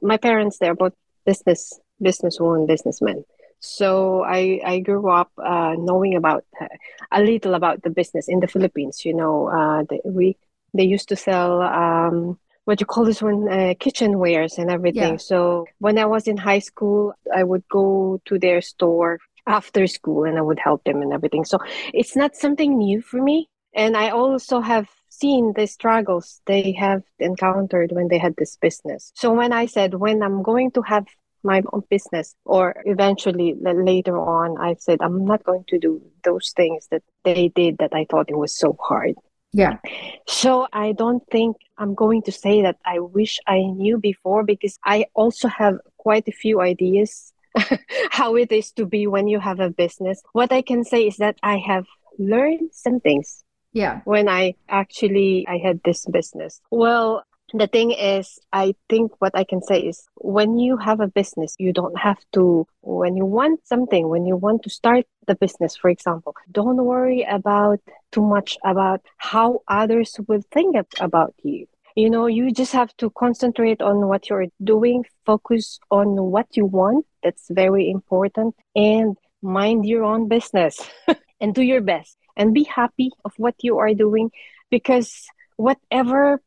[0.00, 0.94] my parents, they're both
[1.26, 3.24] business businesswoman, businessman.
[3.60, 6.68] So I I grew up uh, knowing about uh,
[7.10, 9.04] a little about the business in the Philippines.
[9.04, 10.36] You know, uh, they, we
[10.74, 15.12] they used to sell um, what you call this one uh, kitchenwares and everything.
[15.12, 15.16] Yeah.
[15.16, 20.24] So when I was in high school, I would go to their store after school
[20.24, 21.44] and I would help them and everything.
[21.44, 21.58] So
[21.94, 23.48] it's not something new for me.
[23.74, 29.12] And I also have seen the struggles they have encountered when they had this business.
[29.14, 31.06] So when I said when I'm going to have
[31.42, 36.52] my own business or eventually later on i said i'm not going to do those
[36.56, 39.14] things that they did that i thought it was so hard.
[39.52, 39.78] Yeah.
[40.26, 44.78] So i don't think i'm going to say that i wish i knew before because
[44.84, 47.32] i also have quite a few ideas
[48.10, 50.22] how it is to be when you have a business.
[50.32, 51.86] What i can say is that i have
[52.18, 54.00] learned some things yeah.
[54.04, 56.60] when i actually i had this business.
[56.70, 57.24] Well
[57.54, 61.54] the thing is i think what i can say is when you have a business
[61.58, 65.76] you don't have to when you want something when you want to start the business
[65.76, 67.80] for example don't worry about
[68.12, 71.66] too much about how others will think about you.
[71.94, 76.64] You know you just have to concentrate on what you're doing focus on what you
[76.64, 80.78] want that's very important and mind your own business
[81.40, 84.30] and do your best and be happy of what you are doing
[84.70, 86.40] because whatever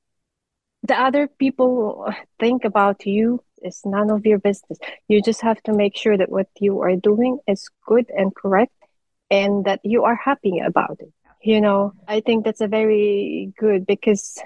[0.83, 4.79] the other people think about you is none of your business.
[5.07, 8.73] You just have to make sure that what you are doing is good and correct
[9.29, 11.13] and that you are happy about it.
[11.43, 14.39] You know, I think that's a very good because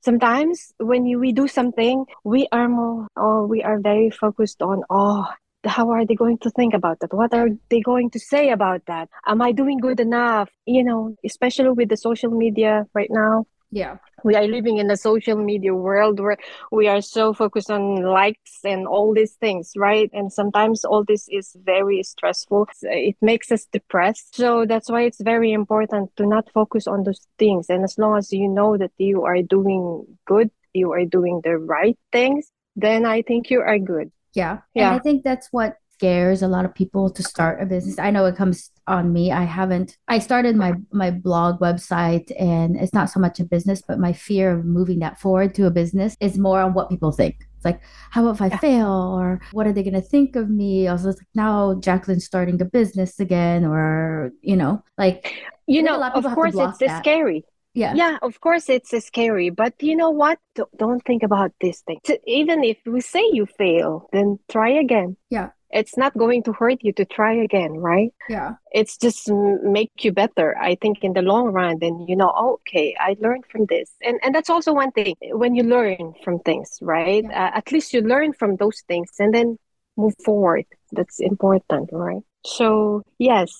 [0.00, 4.82] sometimes when you, we do something, we are more, oh, we are very focused on,
[4.90, 5.26] oh,
[5.64, 7.14] how are they going to think about that?
[7.14, 9.08] What are they going to say about that?
[9.26, 10.50] Am I doing good enough?
[10.66, 13.96] You know, especially with the social media right now, yeah.
[14.22, 16.36] We are living in a social media world where
[16.70, 20.08] we are so focused on likes and all these things right?
[20.12, 22.68] And sometimes all this is very stressful.
[22.82, 24.36] It makes us depressed.
[24.36, 27.66] So that's why it's very important to not focus on those things.
[27.68, 31.56] And as long as you know that you are doing good you are doing the
[31.58, 34.10] right things then i think you are good.
[34.34, 34.58] Yeah.
[34.74, 34.88] Yeah.
[34.88, 37.96] And i think that's what scares a lot of people to start a business.
[37.96, 39.30] I know it comes on me.
[39.30, 43.82] I haven't I started my my blog website and it's not so much a business,
[43.86, 47.12] but my fear of moving that forward to a business is more on what people
[47.12, 47.36] think.
[47.54, 48.90] It's like, how if I fail?
[48.90, 50.88] Or what are they gonna think of me?
[50.88, 55.32] Also it's like now Jacqueline's starting a business again, or you know, like
[55.68, 56.98] you know, of, of course it's that.
[57.04, 60.38] scary yeah yeah of course it's scary but you know what
[60.76, 65.48] don't think about this thing even if we say you fail then try again yeah
[65.72, 68.12] it's not going to hurt you to try again right?
[68.28, 68.52] Yeah.
[68.72, 72.54] It's just make you better i think in the long run then you know oh,
[72.60, 73.90] okay i learned from this.
[74.02, 77.24] And and that's also one thing when you learn from things right?
[77.24, 77.46] Yeah.
[77.46, 79.58] uh, at least you learn from those things and then
[79.96, 80.64] move forward.
[80.92, 82.22] That's important right?
[82.44, 83.50] So yes,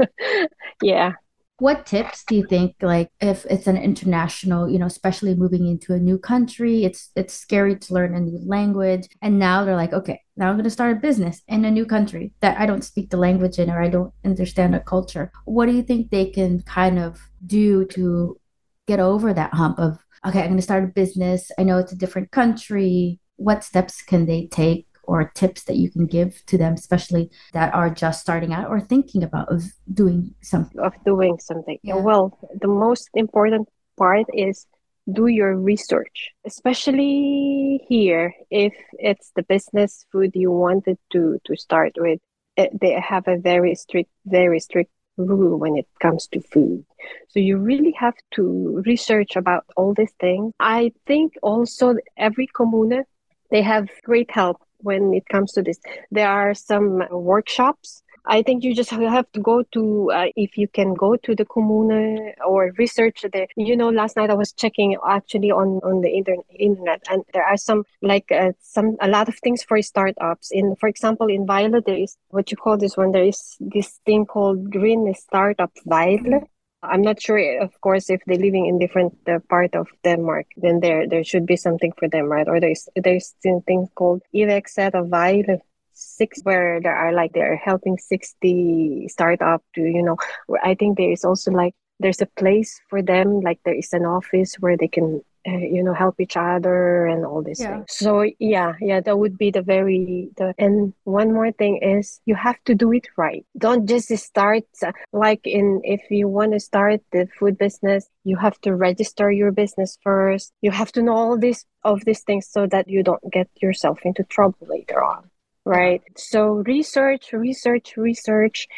[0.82, 1.12] yeah.
[1.58, 5.94] What tips do you think, like if it's an international, you know, especially moving into
[5.94, 9.94] a new country, it's it's scary to learn a new language, and now they're like,
[9.94, 12.84] okay, now I'm going to start a business in a new country that I don't
[12.84, 15.32] speak the language in or I don't understand the culture.
[15.46, 18.38] What do you think they can kind of do to
[18.86, 21.50] get over that hump of, okay, I'm going to start a business.
[21.58, 23.18] I know it's a different country.
[23.36, 27.74] What steps can they take or tips that you can give to them, especially that
[27.74, 30.78] are just starting out or thinking about of doing something?
[30.80, 31.78] Of doing something.
[31.82, 31.96] Yeah.
[31.96, 34.66] Well, the most important part is
[35.12, 38.34] do your research, especially here.
[38.50, 42.20] If it's the business food you wanted to to start with,
[42.56, 46.84] it, they have a very strict, very strict rule when it comes to food.
[47.28, 50.52] So you really have to research about all these things.
[50.60, 53.04] I think also every comuna
[53.50, 55.78] they have great help when it comes to this.
[56.10, 58.02] There are some workshops.
[58.28, 61.44] I think you just have to go to, uh, if you can go to the
[61.44, 63.46] comuna or research there.
[63.56, 67.44] You know, last night I was checking actually on, on the internet, internet and there
[67.44, 70.50] are some, like uh, some, a lot of things for startups.
[70.50, 74.00] In, for example, in Vejle, there is what you call this one, there is this
[74.04, 76.48] thing called Green Startup Vejle
[76.88, 80.80] I'm not sure, of course, if they're living in different uh, part of Denmark, then
[80.80, 82.48] there there should be something for them, right?
[82.48, 85.60] Or there's there's something called Ivexet of Vejle
[85.96, 90.16] six where there are like they're helping 60 startup to you know
[90.62, 94.04] i think there is also like there's a place for them like there is an
[94.04, 97.76] office where they can uh, you know help each other and all these yeah.
[97.76, 97.86] things.
[97.88, 102.34] So yeah yeah that would be the very the and one more thing is you
[102.34, 103.44] have to do it right.
[103.56, 104.64] Don't just start
[105.12, 109.52] like in if you want to start the food business you have to register your
[109.52, 110.52] business first.
[110.60, 114.00] You have to know all this of these things so that you don't get yourself
[114.04, 115.30] into trouble later on
[115.66, 116.02] right?
[116.16, 118.68] So research research research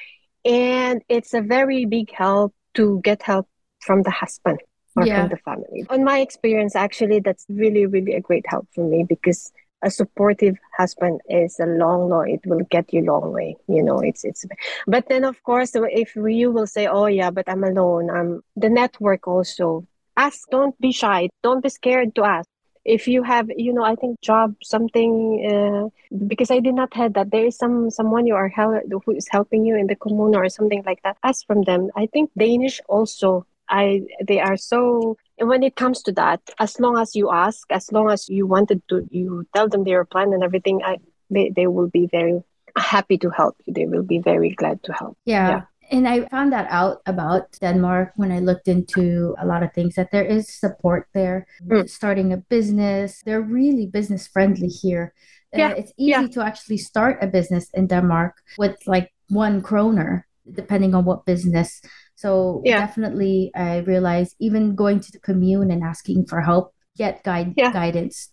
[0.45, 3.47] and it's a very big help to get help
[3.81, 4.59] from the husband
[4.97, 5.21] or yeah.
[5.21, 5.87] from the family.
[5.91, 10.57] On my experience, actually, that's really, really a great help for me because a supportive
[10.77, 14.45] husband is a long long it will get you long way you know it's it's
[14.87, 18.69] but then of course if you will say oh yeah but i'm alone i'm the
[18.69, 22.49] network also ask don't be shy don't be scared to ask
[22.85, 25.13] if you have you know i think job something
[25.47, 25.89] uh,
[26.27, 29.29] because i did not have that there is some someone you are hel- who is
[29.31, 32.81] helping you in the commune or something like that ask from them i think danish
[32.89, 37.31] also I they are so and when it comes to that, as long as you
[37.31, 40.99] ask, as long as you wanted to you tell them their plan and everything, I
[41.31, 42.43] they, they will be very
[42.77, 43.73] happy to help you.
[43.73, 45.19] They will be very glad to help.
[45.25, 45.49] Yeah.
[45.49, 45.63] yeah.
[45.91, 49.95] And I found that out about Denmark when I looked into a lot of things
[49.95, 51.47] that there is support there.
[51.67, 51.89] Mm.
[51.89, 55.15] Starting a business, they're really business friendly here.
[55.55, 55.69] Yeah.
[55.69, 56.27] Uh, it's easy yeah.
[56.27, 61.81] to actually start a business in Denmark with like one kroner, depending on what business
[62.19, 62.81] so yeah.
[62.81, 67.73] definitely, I realized even going to the commune and asking for help, get guide yeah.
[67.73, 68.33] guidance.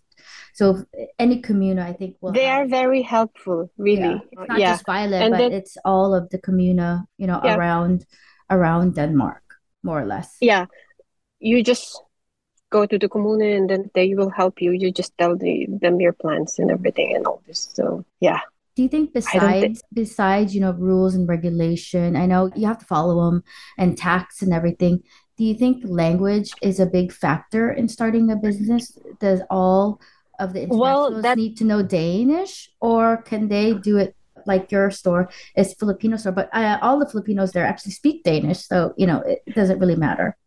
[0.55, 0.85] So
[1.19, 2.31] any commune, I think, will.
[2.31, 4.01] They have, are very helpful, really.
[4.01, 4.41] Yeah.
[4.41, 8.07] It's not just Vejle, and but then, it's all of the communa, you know, around
[8.49, 9.43] around Denmark,
[9.83, 10.35] more or less.
[10.41, 10.65] Yeah,
[11.37, 12.01] you just
[12.71, 14.71] go to the commune and then they will help you.
[14.71, 17.69] You just tell the, them your plans and everything and all this.
[17.75, 18.39] So yeah,
[18.75, 19.79] do you think besides think...
[19.93, 23.43] besides you know rules and regulation, I know you have to follow them
[23.77, 25.03] and tax and everything.
[25.37, 28.97] Do you think language is a big factor in starting a business?
[29.19, 29.99] Does all
[30.39, 31.37] of the internationals well, that...
[31.37, 36.33] need to know Danish, or can they do it like your store is Filipino store?
[36.33, 39.95] But uh, all the Filipinos there actually speak Danish, so you know it doesn't really
[39.95, 40.37] matter.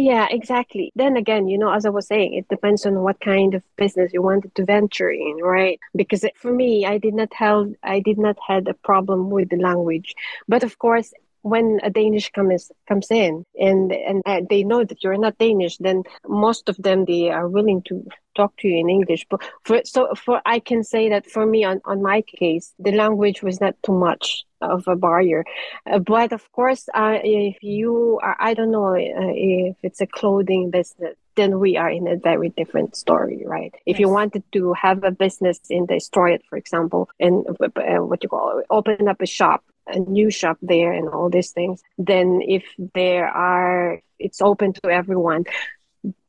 [0.00, 0.92] Yeah, exactly.
[0.94, 4.12] Then again, you know, as I was saying, it depends on what kind of business
[4.12, 5.80] you wanted to venture in, right?
[5.96, 9.56] Because for me, I did not have I did not had a problem with the
[9.56, 10.14] language,
[10.46, 15.02] but of course, when a Danish comes comes in and and uh, they know that
[15.02, 18.04] you're not Danish, then most of them they are willing to
[18.36, 19.26] talk to you in English.
[19.28, 22.92] But for so for I can say that for me on on my case, the
[22.92, 25.44] language was not too much of a barrier.
[25.90, 30.06] Uh, but of course, uh, if you are, I don't know uh, if it's a
[30.06, 33.72] clothing business, then we are in a very different story, right?
[33.72, 33.82] Yes.
[33.86, 38.22] If you wanted to have a business in the store, for example, and uh, what
[38.22, 42.42] you call open up a shop, a new shop there and all these things, then
[42.42, 45.44] if there are, it's open to everyone,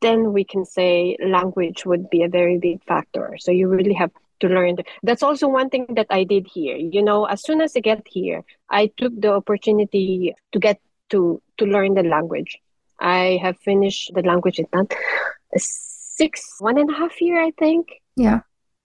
[0.02, 3.36] then we can say language would be a very big factor.
[3.39, 4.78] So you really have to learn.
[5.04, 6.75] That's also one thing that I did here.
[6.75, 11.41] You know, as soon as I get here, I took the opportunity to get to
[11.58, 12.60] to learn the language.
[12.99, 14.93] I have finished the language in that
[15.58, 17.88] six, one and a half year, I think.
[18.15, 18.41] Yeah.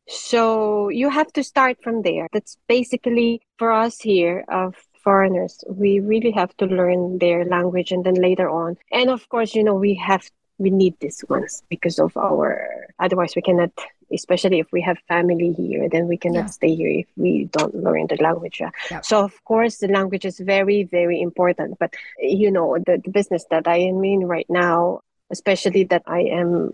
[0.06, 2.28] So you have to start from there.
[2.32, 5.64] That's basically for us here of foreigners.
[5.68, 8.76] We really have to learn their language and then later on.
[8.92, 13.34] And of course, you know, we have we need these ones because of our otherwise
[13.34, 13.72] we cannot
[14.14, 16.57] especially if we have family here then we cannot yeah.
[16.59, 19.00] stay here if we don't learn the language yeah.
[19.00, 23.44] so of course the language is very very important but you know the, the business
[23.50, 25.00] that i am in right now
[25.31, 26.70] especially that i am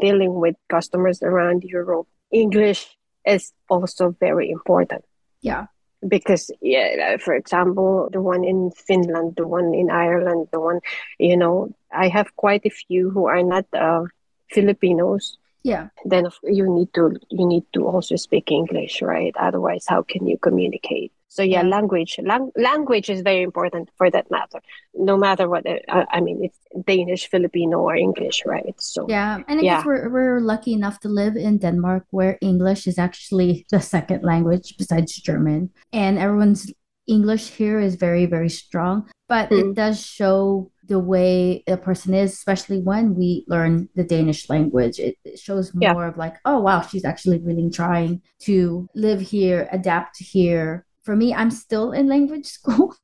[0.00, 5.04] dealing with customers around europe english is also very important
[5.40, 5.66] yeah
[6.06, 10.80] because yeah for example the one in finland the one in ireland the one
[11.18, 14.04] you know i have quite a few who are not uh,
[14.50, 20.02] filipinos yeah then you need to you need to also speak english right otherwise how
[20.02, 21.68] can you communicate so yeah, yeah.
[21.68, 24.60] language lang- language is very important for that matter
[24.94, 29.60] no matter what uh, i mean it's danish filipino or english right so yeah and
[29.60, 29.76] i yeah.
[29.78, 34.22] guess we're, we're lucky enough to live in denmark where english is actually the second
[34.22, 36.70] language besides german and everyone's
[37.06, 39.60] english here is very very strong but mm.
[39.60, 39.72] it hmm.
[39.72, 44.98] does show the way a person is, especially when we learn the Danish language.
[44.98, 46.08] It, it shows more yeah.
[46.08, 50.86] of like, oh wow, she's actually really trying to live here, adapt here.
[51.02, 52.94] For me, I'm still in language school.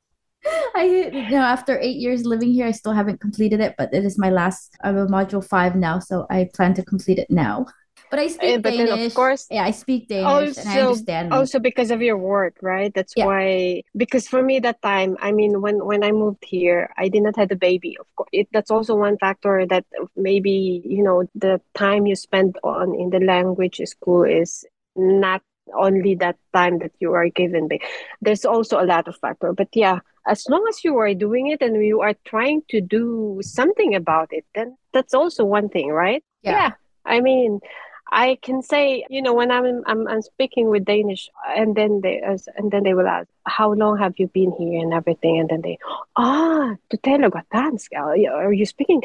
[0.74, 4.04] I you know after eight years living here, I still haven't completed it, but it
[4.04, 4.74] is my last.
[4.82, 7.66] I'm a module five now, so I plan to complete it now.
[8.10, 8.88] But I speak uh, but Danish.
[8.90, 11.32] Then of course, yeah, I speak Danish also, and I understand.
[11.32, 12.92] Also because of your work, right?
[12.92, 13.26] That's yeah.
[13.26, 13.82] why.
[13.96, 17.36] Because for me, that time, I mean, when when I moved here, I did not
[17.36, 17.96] have a baby.
[18.00, 22.58] Of course, it, that's also one factor that maybe you know the time you spend
[22.64, 24.64] on in the language school is
[24.96, 25.42] not
[25.74, 27.68] only that time that you are given
[28.20, 31.62] there's also a lot of factor but yeah as long as you are doing it
[31.62, 36.24] and you are trying to do something about it then that's also one thing right
[36.42, 36.70] yeah, yeah.
[37.04, 37.60] i mean
[38.10, 42.20] I can say, you know, when I'm, I'm, I'm speaking with Danish, and then they
[42.56, 45.60] and then they will ask, "How long have you been here?" and everything, and then
[45.62, 45.78] they,
[46.16, 47.18] ah, to tell
[47.52, 47.96] dansk.
[47.96, 49.02] Are you speaking?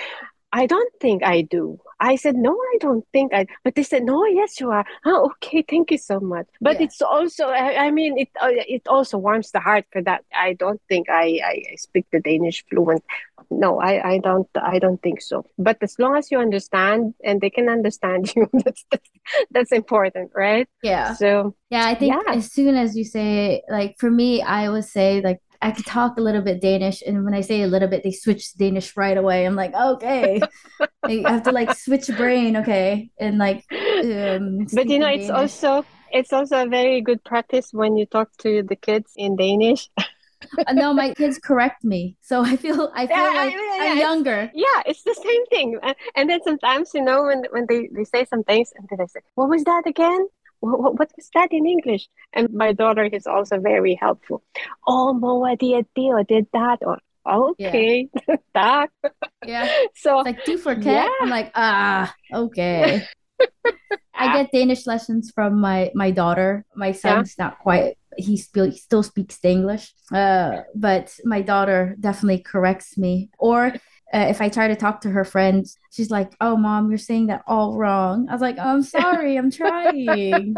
[0.56, 1.80] I don't think I do.
[2.00, 4.86] I said, no, I don't think I, but they said, no, yes, you are.
[5.06, 5.66] Oh, okay.
[5.70, 6.48] Thank you so much.
[6.62, 6.86] But yeah.
[6.86, 10.24] it's also, I, I, mean, it, uh, it also warms the heart for that.
[10.34, 13.04] I don't think I, I speak the Danish fluent.
[13.52, 15.46] No, I, I don't, I don't think so.
[15.58, 19.10] But as long as you understand and they can understand you, that's, that's,
[19.52, 20.70] that's important, right?
[20.84, 21.16] Yeah.
[21.16, 22.34] So, yeah, I think yeah.
[22.34, 26.18] as soon as you say, like, for me, I would say, like, I could talk
[26.18, 29.18] a little bit Danish, and when I say a little bit, they switch Danish right
[29.18, 29.46] away.
[29.46, 30.42] I'm like, okay,
[31.04, 33.64] I have to like switch brain, okay, and like.
[33.72, 35.64] Um, but you know, it's Danish.
[35.64, 39.90] also it's also a very good practice when you talk to the kids in Danish.
[39.98, 43.98] uh, no, my kids correct me, so I feel I feel yeah, like yeah, I'm
[43.98, 44.52] younger.
[44.54, 45.80] Yeah, it's the same thing.
[46.16, 49.08] And then sometimes, you know, when when they they say some things, and then they
[49.08, 50.28] say, "What was that again?"
[50.60, 52.08] What, what was that in English?
[52.34, 54.44] And my daughter is also very helpful.
[54.88, 56.80] Oh, Moa did deal, did that.
[56.82, 58.36] Or, okay, yeah.
[58.54, 58.90] that.
[59.46, 59.70] Yeah.
[59.94, 60.84] So, it's like, do for cat.
[60.86, 61.10] Yeah.
[61.22, 63.06] I'm like, ah, okay.
[64.16, 66.66] I get Danish lessons from my my daughter.
[66.76, 67.46] My son's yeah.
[67.46, 69.94] not quite he still he still speaks English.
[70.12, 73.30] Uh, but my daughter definitely corrects me.
[73.38, 73.74] Or
[74.14, 77.28] uh, if I try to talk to her friends, she's like, "Oh, mom, you're saying
[77.28, 80.56] that all wrong." I was like, oh, "I'm sorry, I'm trying."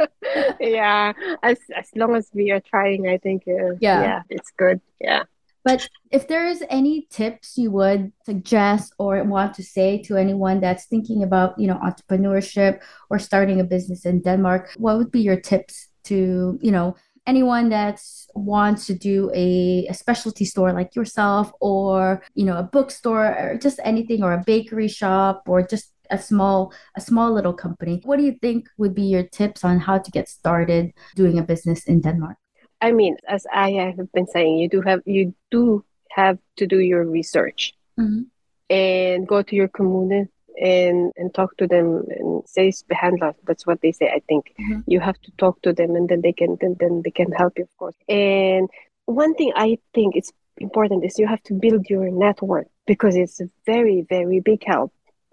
[0.60, 4.80] yeah, as as long as we are trying, I think uh, yeah, yeah, it's good.
[5.00, 5.24] Yeah.
[5.64, 10.86] But if there's any tips you would suggest or want to say to anyone that's
[10.86, 15.40] thinking about, you know, entrepreneurship or starting a business in Denmark, what would be your
[15.40, 18.00] tips to, you know, anyone that
[18.34, 23.58] wants to do a, a specialty store like yourself or you know a bookstore or
[23.60, 28.18] just anything or a bakery shop or just a small a small little company what
[28.18, 31.84] do you think would be your tips on how to get started doing a business
[31.84, 32.36] in denmark
[32.80, 36.78] i mean as i have been saying you do have you do have to do
[36.78, 38.22] your research mm-hmm.
[38.68, 40.28] and go to your commune
[40.60, 44.54] and and talk to them and say behandler that's what they say i think.
[44.60, 44.80] Mm-hmm.
[44.86, 47.58] you have to talk to them and then they can then, then they can help
[47.58, 47.96] you of course.
[48.08, 48.68] And
[49.06, 53.40] one thing i think it's important is you have to build your network because it's
[53.40, 54.92] a very very big help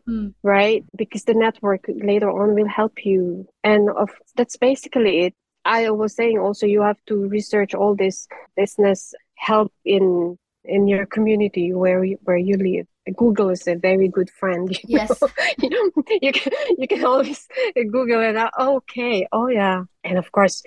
[0.10, 0.34] mm.
[0.43, 0.84] right?
[0.95, 3.47] Because the network later on will help you.
[3.63, 5.34] And of that's basically it.
[5.65, 11.05] I was saying also you have to research all this business help in in your
[11.05, 14.70] community where you, where you live Google is a very good friend.
[14.88, 15.22] You yes,
[15.62, 18.36] you, know, you can you can always Google it.
[18.36, 18.53] Out.
[18.60, 20.64] Okay, oh yeah, and of course,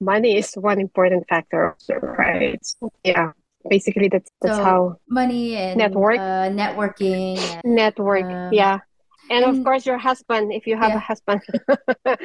[0.00, 2.60] money is one important factor, right?
[3.04, 3.32] Yeah,
[3.68, 8.24] basically that's that's so how money and network uh, networking, network.
[8.24, 8.78] Um, yeah,
[9.30, 10.96] and, and, of course your husband if you have yeah.
[10.96, 11.40] a husband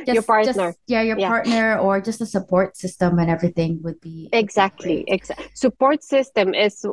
[0.05, 1.27] just, your partner just, yeah your yeah.
[1.27, 6.85] partner or just a support system and everything would be exactly exactly support system is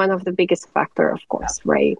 [0.00, 1.96] one of the biggest factor of course right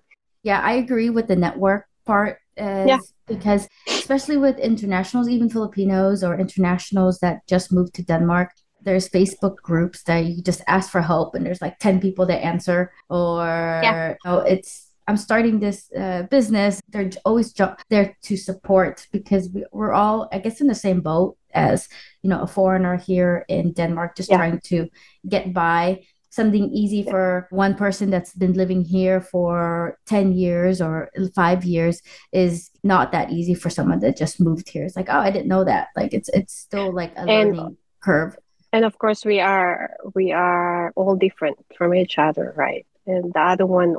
[0.48, 2.98] yeah i agree with the network part yeah.
[3.34, 3.62] because
[4.00, 8.48] especially with internationals even filipinos or internationals that just moved to denmark
[8.82, 12.44] there's Facebook groups that you just ask for help and there's like 10 people that
[12.44, 13.44] answer or
[13.82, 14.14] yeah.
[14.24, 16.82] oh, it's I'm starting this uh, business.
[16.90, 21.00] They're always jo- there to support because we, we're all, I guess, in the same
[21.00, 21.88] boat as
[22.22, 24.36] you know a foreigner here in Denmark, just yeah.
[24.36, 24.88] trying to
[25.26, 26.04] get by.
[26.30, 27.10] Something easy yeah.
[27.10, 32.02] for one person that's been living here for 10 years or five years
[32.32, 34.84] is not that easy for someone that just moved here.
[34.84, 35.88] It's like, oh, I didn't know that.
[35.96, 38.36] Like it's it's still like a and, learning curve.
[38.72, 42.86] And of course we are we are all different from each other, right?
[43.06, 43.96] And the other one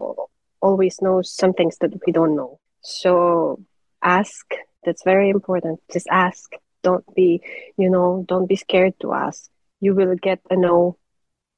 [0.61, 2.59] always knows some things that we don't know.
[2.81, 3.63] So
[4.03, 4.45] ask.
[4.85, 5.81] That's very important.
[5.91, 6.51] Just ask.
[6.83, 7.41] Don't be,
[7.77, 9.49] you know, don't be scared to ask.
[9.81, 10.97] You will get a no,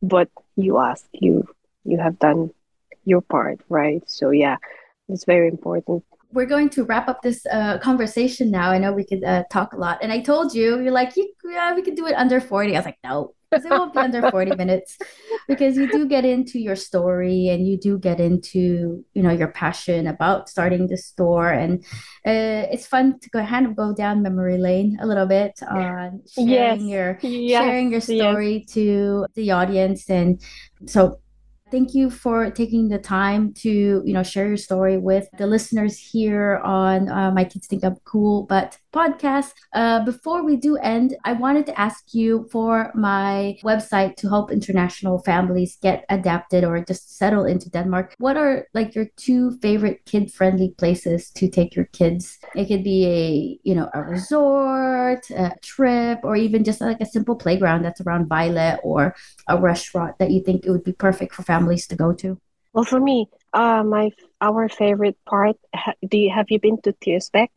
[0.01, 1.05] but you ask.
[1.13, 1.47] You
[1.83, 2.51] you have done
[3.05, 4.03] your part, right?
[4.07, 4.57] So yeah,
[5.09, 6.03] it's very important.
[6.33, 8.71] We're going to wrap up this uh, conversation now.
[8.71, 11.73] I know we could uh, talk a lot, and I told you, you're like, yeah,
[11.75, 12.73] we could do it under forty.
[12.75, 14.97] I was like, no, because it won't be under 40 minutes
[15.47, 19.49] because you do get into your story and you do get into you know your
[19.49, 21.83] passion about starting the store and
[22.25, 26.21] uh, it's fun to go kind of go down memory lane a little bit on
[26.33, 26.81] sharing yes.
[26.81, 27.63] your yes.
[27.63, 28.73] sharing your story yes.
[28.73, 30.41] to the audience and
[30.85, 31.19] so
[31.71, 35.97] Thank you for taking the time to, you know, share your story with the listeners
[35.97, 39.53] here on uh, My Kids Think I'm Cool But podcast.
[39.73, 44.51] Uh, before we do end, I wanted to ask you for my website to help
[44.51, 48.15] international families get adapted or just settle into Denmark.
[48.17, 52.37] What are like your two favorite kid-friendly places to take your kids?
[52.53, 57.05] It could be a, you know, a resort, a trip, or even just like a
[57.05, 59.15] simple playground that's around Vejle or
[59.47, 62.37] a restaurant that you think it would be perfect for families families to go to?
[62.73, 65.57] Well, for me, uh, my our favorite part.
[66.07, 67.49] Do you have you been to Tirsbæk?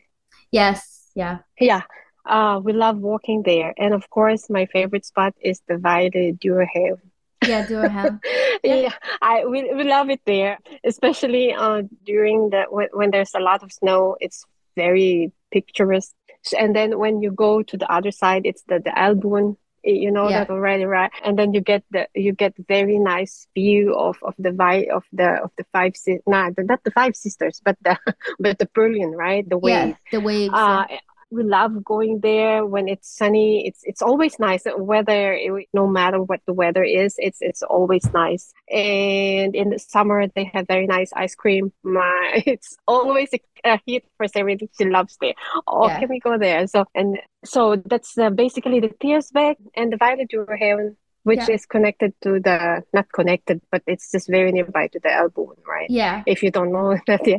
[0.50, 1.10] Yes.
[1.14, 1.38] Yeah.
[1.58, 1.82] Yeah.
[2.26, 7.10] Uh, we love walking there, and of course, my favorite spot is the Vejle Dyrehaven.
[7.46, 8.20] Yeah, Dyrehaven.
[8.64, 8.76] yeah.
[8.88, 13.40] yeah, I we, we love it there, especially uh during the when, when there's a
[13.40, 14.16] lot of snow.
[14.20, 14.44] It's
[14.76, 16.14] very picturesque.
[16.58, 20.28] And then when you go to the other side, it's the the Albuen you know
[20.28, 20.40] yeah.
[20.40, 21.10] that already right?
[21.24, 25.04] And then you get the you get very nice view of of the vi- of
[25.12, 25.94] the of the five
[26.26, 27.98] nah, not the five sisters but the
[28.38, 29.48] but the brilliant right?
[29.48, 29.72] The wave.
[29.72, 30.98] yeah, the waves uh, yeah
[31.34, 33.66] we love going there when it's sunny.
[33.66, 34.62] It's it's always nice.
[34.76, 38.52] Weather, it, no matter what the weather is, it's it's always nice.
[38.70, 41.72] And in the summer, they have very nice ice cream.
[41.82, 44.56] My it's always a, a hit for Sarah.
[44.78, 45.34] She loves there.
[45.66, 46.00] Oh, yeah.
[46.00, 46.66] can we go there?
[46.66, 51.54] So and so that's uh, basically the Tirsbæk and the Vejle Dyrehaven which yeah.
[51.54, 55.88] is connected to the not connected but it's just very nearby to the Albuen right
[55.88, 57.38] yeah if you don't know that yeah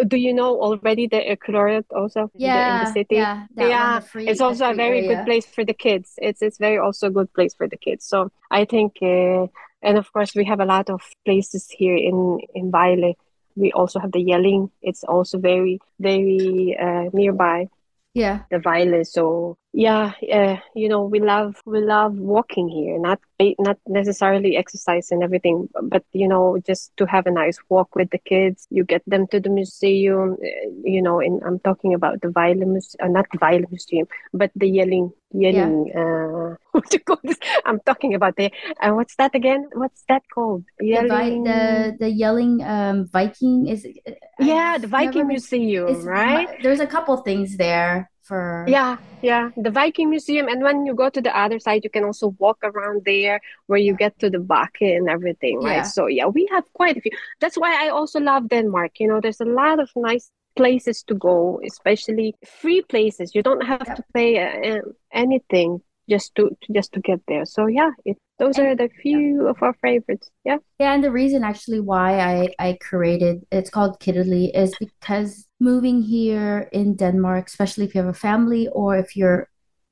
[0.00, 3.16] Oh, do you know already the Økolariet also yeah, in the city?
[3.16, 4.00] Yeah, yeah.
[4.00, 5.08] Free, it's also a very area.
[5.08, 6.14] good place for the kids.
[6.18, 8.06] It's it's very also a good place for the kids.
[8.06, 9.46] So I think, uh,
[9.82, 13.14] and of course we have a lot of places here in in Vejle.
[13.56, 14.70] We also have the Jelling.
[14.80, 17.68] It's also very very uh, nearby.
[18.14, 19.04] Yeah, the Vejle.
[19.04, 23.20] So yeah uh, you know we love we love walking here not
[23.58, 28.10] not necessarily exercise and everything but you know just to have a nice walk with
[28.10, 28.66] the kids.
[28.70, 32.62] You get them to the museum uh, you know and i'm talking about the Vejle
[33.00, 35.86] uh, not Vejle museum but the Jelling Jelling.
[35.88, 36.00] yeah.
[36.00, 37.38] uh what you call this?
[37.64, 38.50] I'm talking about the
[38.82, 39.68] uh, what's that again?
[39.72, 40.64] What's that called?
[40.82, 41.44] Jelling...
[41.44, 46.48] the, the, the Jelling um viking is uh, yeah the viking museum right?
[46.62, 49.50] There's a couple things there for yeah yeah.
[49.64, 52.58] The viking museum and when you go to the other side you can also walk
[52.70, 55.84] around there where you get to the bakke and everything right?
[55.84, 55.96] Yeah.
[55.96, 57.12] so yeah we have quite a few.
[57.40, 61.14] That's why i also love denmark you know there's a lot of nice places to
[61.14, 63.34] go especially free places.
[63.34, 63.94] You don't have yeah.
[63.94, 64.30] to pay
[64.70, 67.44] uh, anything just to just to get there.
[67.46, 69.50] So yeah it, those and, are the few yeah.
[69.50, 74.00] of our favorites yeah yeah and the reason actually why i i created it's called
[74.00, 79.16] Kiddly is because moving here in denmark especially if you have a family or if
[79.16, 79.48] you're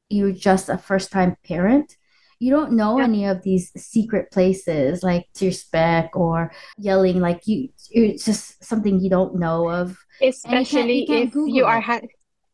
[0.09, 1.97] you're just a first time parent
[2.41, 3.05] you don't know yeah.
[3.05, 9.11] any of these secret places like Tirsbæk or Jelling like you it's just something you
[9.11, 12.01] don't know of especially you can't, you can't if you are ha-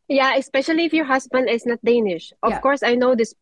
[0.09, 2.61] yeah especially if your husband is not danish of yeah.
[2.61, 3.35] course i know this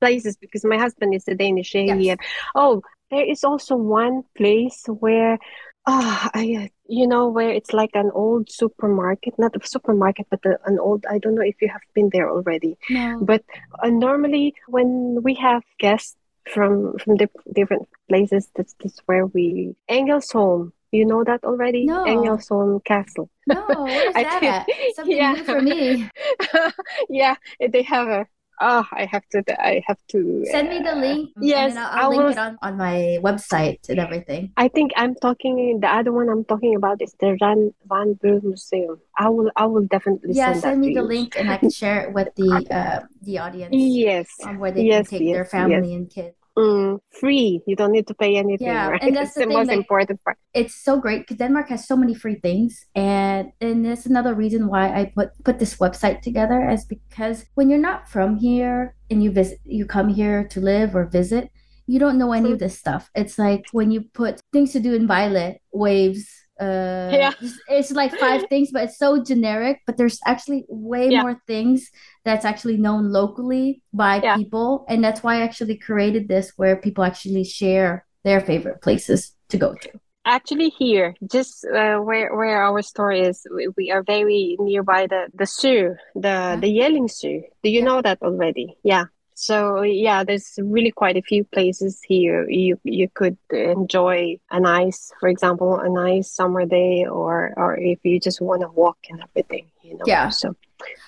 [0.00, 1.74] places because my husband is a Danish.
[1.74, 2.18] Yes.
[2.54, 5.38] Oh, there is also one place where
[5.86, 10.44] oh, I, uh, you know where it's like an old supermarket not a supermarket but
[10.44, 13.18] a, an old i don't know if you have been there already no.
[13.22, 13.44] but
[13.82, 16.16] uh, normally when we have guests
[16.52, 22.04] from from the different places that's, that's where we Engelsholm you know that already no.
[22.04, 25.32] Engelsholm castle no what is that something yeah.
[25.32, 26.10] new for me
[27.08, 27.34] yeah
[27.72, 28.26] they have a
[28.60, 32.10] oh i have to i have to send me the uh, link yes i'll, I'll
[32.10, 36.12] link will, it on, on my website and everything i think i'm talking the other
[36.12, 40.34] one i'm talking about is the Ran van Brugge museum i will i will definitely
[40.34, 41.06] yeah send, send me the you.
[41.06, 44.84] link and i can share it with the uh the audience yes on where they
[44.84, 45.96] yes, can take yes, their family yes.
[45.96, 47.60] and kids Mm, free.
[47.66, 48.68] You don't need to pay anything.
[48.68, 49.02] Yeah, right?
[49.02, 50.38] and that's the, the, most important part.
[50.54, 54.68] It's so great because Denmark has so many free things, and and that's another reason
[54.68, 59.22] why I put put this website together, is because when you're not from here and
[59.22, 61.50] you visit, you come here to live or visit,
[61.86, 63.10] you don't know any of this stuff.
[63.14, 66.26] It's like when you put things to do in Vejle, waves,
[66.60, 67.32] uh yeah.
[67.68, 71.22] it's, like five things but it's so generic but there's actually way yeah.
[71.22, 71.90] more things
[72.24, 74.36] that's actually known locally by yeah.
[74.36, 79.34] people and that's why i actually created this where people actually share their favorite places
[79.48, 79.90] to go to
[80.24, 85.28] actually here just uh, where where our store is we, we, are very nearby the
[85.34, 86.56] the zoo the huh?
[86.56, 89.04] the Jelling zoo do you know that already yeah
[89.38, 95.12] so yeah there's really quite a few places here you you could enjoy a nice
[95.20, 99.22] for example a nice summer day or or if you just want to walk and
[99.22, 100.30] everything you know yeah.
[100.30, 100.56] so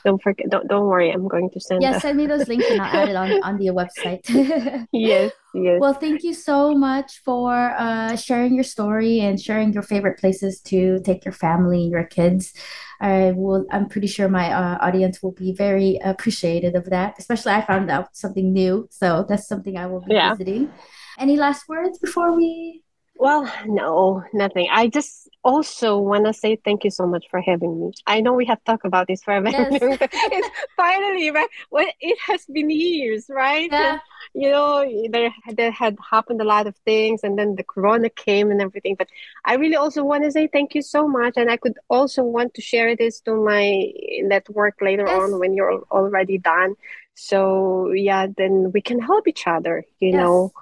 [0.04, 2.80] don't forget don't, don't worry i'm going to send yeah send me those links and
[2.80, 4.24] i'll add it on on the website
[4.92, 9.82] yes yes well thank you so much for uh, sharing your story and sharing your
[9.82, 12.52] favorite places to take your family your kids
[13.00, 13.64] I will.
[13.70, 17.14] I'm pretty sure my uh, audience will be very appreciative of that.
[17.18, 20.30] Especially, I found out something new, so that's something I will be yeah.
[20.30, 20.72] visiting.
[21.16, 22.82] Any last words before we
[23.18, 24.68] well, no, nothing.
[24.70, 27.92] I just also want to say thank you so much for having me.
[28.06, 29.98] I know we have talked about this for a very yes.
[30.12, 31.48] It's finally, right?
[31.72, 33.68] Well, it has been years, right?
[33.72, 33.92] Yeah.
[33.92, 34.00] And,
[34.34, 38.52] you know, there, there had happened a lot of things and then the corona came
[38.52, 38.94] and everything.
[38.96, 39.08] But
[39.44, 41.34] I really also want to say thank you so much.
[41.36, 43.90] And I could also want to share this to my
[44.22, 45.20] network later yes.
[45.20, 46.76] on when you're already done.
[47.14, 50.18] So, yeah, then we can help each other, you yes.
[50.18, 50.52] know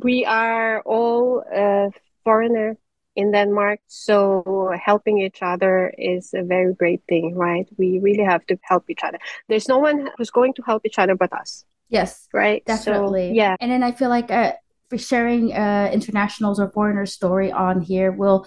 [0.00, 1.90] we are all uh,
[2.24, 2.76] foreigner
[3.14, 7.68] in Denmark, so helping each other is a very great thing, right?
[7.76, 9.18] We really have to help each other.
[9.48, 11.64] There's no one who's going to help each other but us.
[11.90, 12.64] Yes, right.
[12.64, 13.28] Definitely.
[13.28, 14.52] So, yeah, and then I feel like uh,
[14.88, 18.46] for sharing uh, internationals or foreigners' story on here will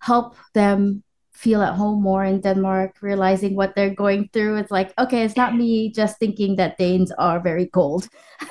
[0.00, 1.02] help them
[1.42, 4.56] feel at home more in Denmark, realizing what they're going through.
[4.56, 8.08] It's like, okay, it's not me just thinking that Danes are very cold.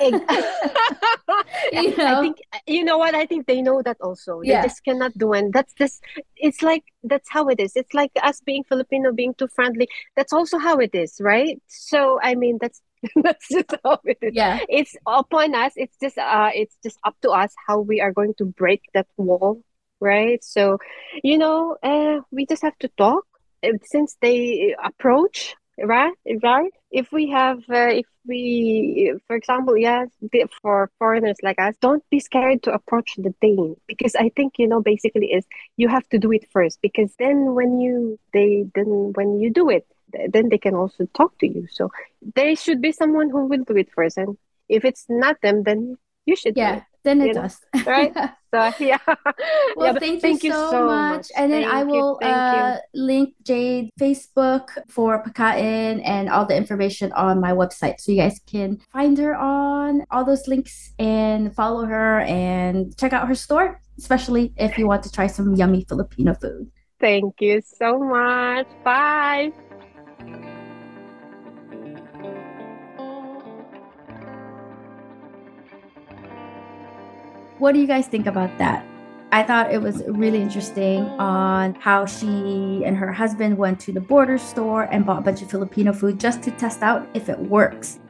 [1.72, 2.18] you know?
[2.18, 2.36] I think
[2.66, 4.42] you know what I think they know that also.
[4.42, 4.62] They yeah.
[4.62, 6.02] just cannot do and that's just
[6.36, 7.72] it's like that's how it is.
[7.76, 9.88] It's like us being Filipino being too friendly.
[10.16, 11.60] That's also how it is, right?
[11.68, 12.82] So I mean that's
[13.22, 14.34] that's just how it is.
[14.34, 14.58] Yeah.
[14.68, 15.72] It's upon us.
[15.76, 19.06] It's just uh it's just up to us how we are going to break that
[19.16, 19.62] wall
[20.02, 20.42] right?
[20.44, 20.78] So,
[21.22, 23.24] you know, uh, we just have to talk
[23.64, 26.14] uh, since they approach, right?
[26.42, 26.72] Right?
[26.90, 30.08] If we have, uh, if we, for example, yes,
[30.60, 34.68] for foreigners like us, don't be scared to approach the Dane because I think you
[34.68, 35.44] know basically is
[35.76, 39.70] you have to do it first because then when you they then when you do
[39.70, 39.86] it
[40.28, 41.66] then they can also talk to you.
[41.70, 41.90] So
[42.36, 44.36] there should be someone who will do it first, and
[44.68, 45.96] if it's not them, then
[46.26, 46.56] you should.
[46.56, 47.58] Yeah, then it does.
[47.86, 48.14] right?
[48.54, 48.98] So yeah.
[49.76, 51.16] Well, yeah, thank, thank, you, so, so much.
[51.16, 51.28] much.
[51.36, 57.12] And then I will you, uh, link Jade Facebook for Pagkain and all the information
[57.12, 57.98] on my website.
[57.98, 63.14] So you guys can find her on all those links and follow her and check
[63.14, 66.70] out her store, especially if you want to try some yummy Filipino food.
[67.00, 68.66] Thank you so much.
[68.84, 69.52] Bye.
[77.62, 78.84] What do you guys think about that?
[79.30, 84.00] I thought it was really interesting on how she and her husband went to the
[84.00, 87.38] border store and bought a bunch of Filipino food just to test out if it
[87.38, 88.00] works.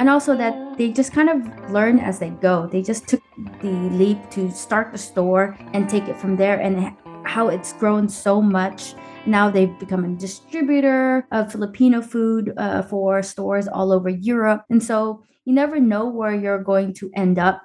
[0.00, 2.66] And also that they just kind of learn as they go.
[2.66, 3.22] They just took
[3.62, 6.92] the leap to start the store and take it from there and
[7.24, 8.94] how it's grown so much.
[9.26, 14.64] Now they've become a distributor of Filipino food uh, for stores all over Europe.
[14.70, 17.62] And so you never know where you're going to end up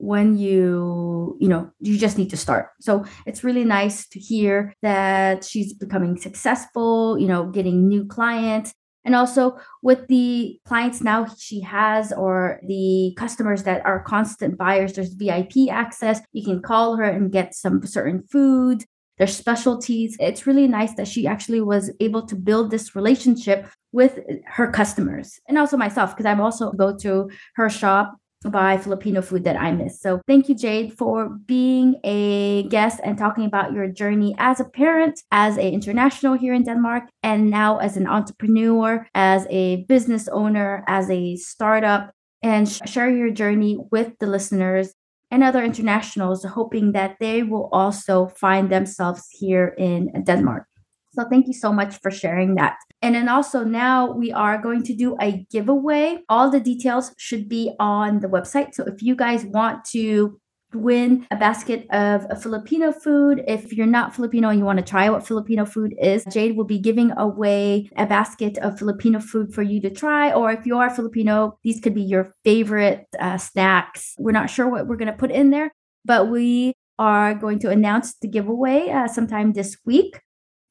[0.00, 2.70] when you you know you just need to start.
[2.80, 8.72] So it's really nice to hear that she's becoming successful you know getting new clients.
[9.04, 14.94] And also with the clients now she has or the customers that are constant buyers
[14.94, 16.20] there's vip access.
[16.32, 18.84] You can call her and get some certain food
[19.18, 20.16] their specialties.
[20.18, 25.38] It's really nice that she actually was able to build this relationship with her customers
[25.46, 28.16] and also myself because I'm also go to her shop
[28.48, 30.00] buy Filipino food that I miss.
[30.00, 34.64] So thank you, Jade, for being a guest and talking about your journey as a
[34.64, 40.26] parent, as an international here in Denmark, and now as an entrepreneur, as a business
[40.28, 42.12] owner, as a startup,
[42.42, 44.94] and share your journey with the listeners
[45.30, 50.66] and other internationals, hoping that they will also find themselves here in Denmark.
[51.12, 52.76] So thank you so much for sharing that.
[53.02, 56.18] And then also now we are going to do a giveaway.
[56.28, 58.74] All the details should be on the website.
[58.74, 60.40] So if you guys want to
[60.74, 63.42] win a basket of a Filipino food.
[63.46, 66.64] If you're not Filipino and you want to try what Filipino food is, Jade will
[66.64, 70.32] be giving away a basket of Filipino food for you to try.
[70.32, 74.14] Or if you are Filipino, these could be your favorite uh, snacks.
[74.18, 75.72] We're not sure what we're going to put in there,
[76.04, 80.20] but we are going to announce the giveaway uh, sometime this week.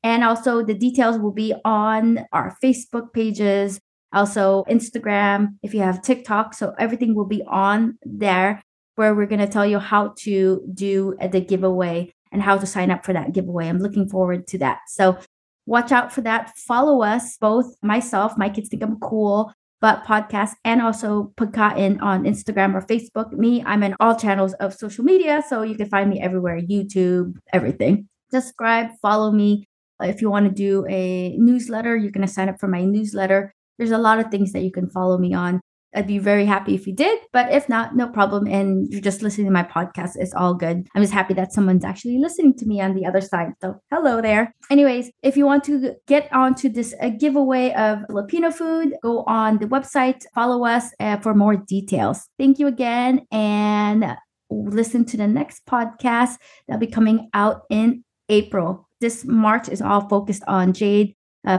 [0.03, 3.79] And also, the details will be on our Facebook pages,
[4.13, 6.53] also Instagram, if you have TikTok.
[6.53, 8.61] So, everything will be on there
[8.95, 12.91] where we're going to tell you how to do the giveaway and how to sign
[12.91, 13.67] up for that giveaway.
[13.67, 14.79] I'm looking forward to that.
[14.87, 15.17] So,
[15.65, 16.57] watch out for that.
[16.57, 22.23] Follow us, both myself, my kids think I'm cool, but podcast, and also Pagkain on
[22.23, 23.33] Instagram or Facebook.
[23.33, 25.43] Me, I'm in all channels of social media.
[25.47, 28.07] So, you can find me everywhere YouTube, everything.
[28.31, 29.68] Subscribe, follow me.
[30.01, 33.53] If you want to do a newsletter, you're going to sign up for my newsletter.
[33.77, 35.61] There's a lot of things that you can follow me on.
[35.95, 38.47] I'd be very happy if you did, but if not, no problem.
[38.47, 40.87] And you're just listening to my podcast, it's all good.
[40.93, 43.53] I'm just happy that someone's actually listening to me on the other side.
[43.61, 44.53] So, hello there.
[44.69, 49.57] Anyways, if you want to get onto this uh, giveaway of Filipino food, go on
[49.57, 52.27] the website, follow us uh, for more details.
[52.37, 54.15] Thank you again, and
[54.51, 56.35] listen to the next podcast
[56.67, 61.57] that'll be coming out in April this March is all focused on Jade, uh,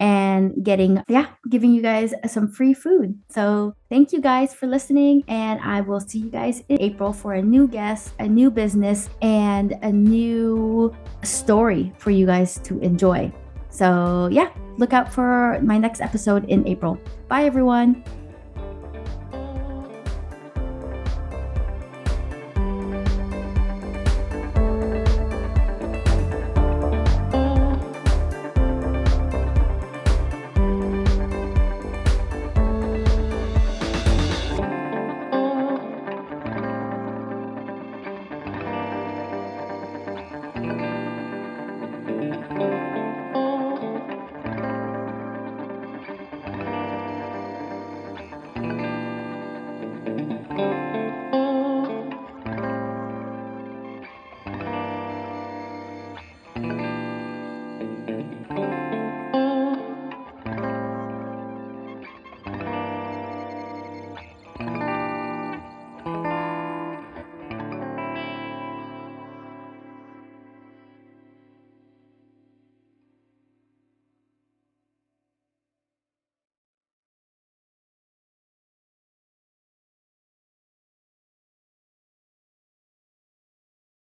[0.00, 3.18] and getting, yeah, giving you guys some free food.
[3.30, 5.24] So thank you guys for listening.
[5.28, 9.08] And I will see you guys in April for a new guest, a new business,
[9.22, 13.32] and a new story for you guys to enjoy.
[13.70, 16.98] So yeah, look out for my next episode in April.
[17.28, 18.04] Bye, everyone.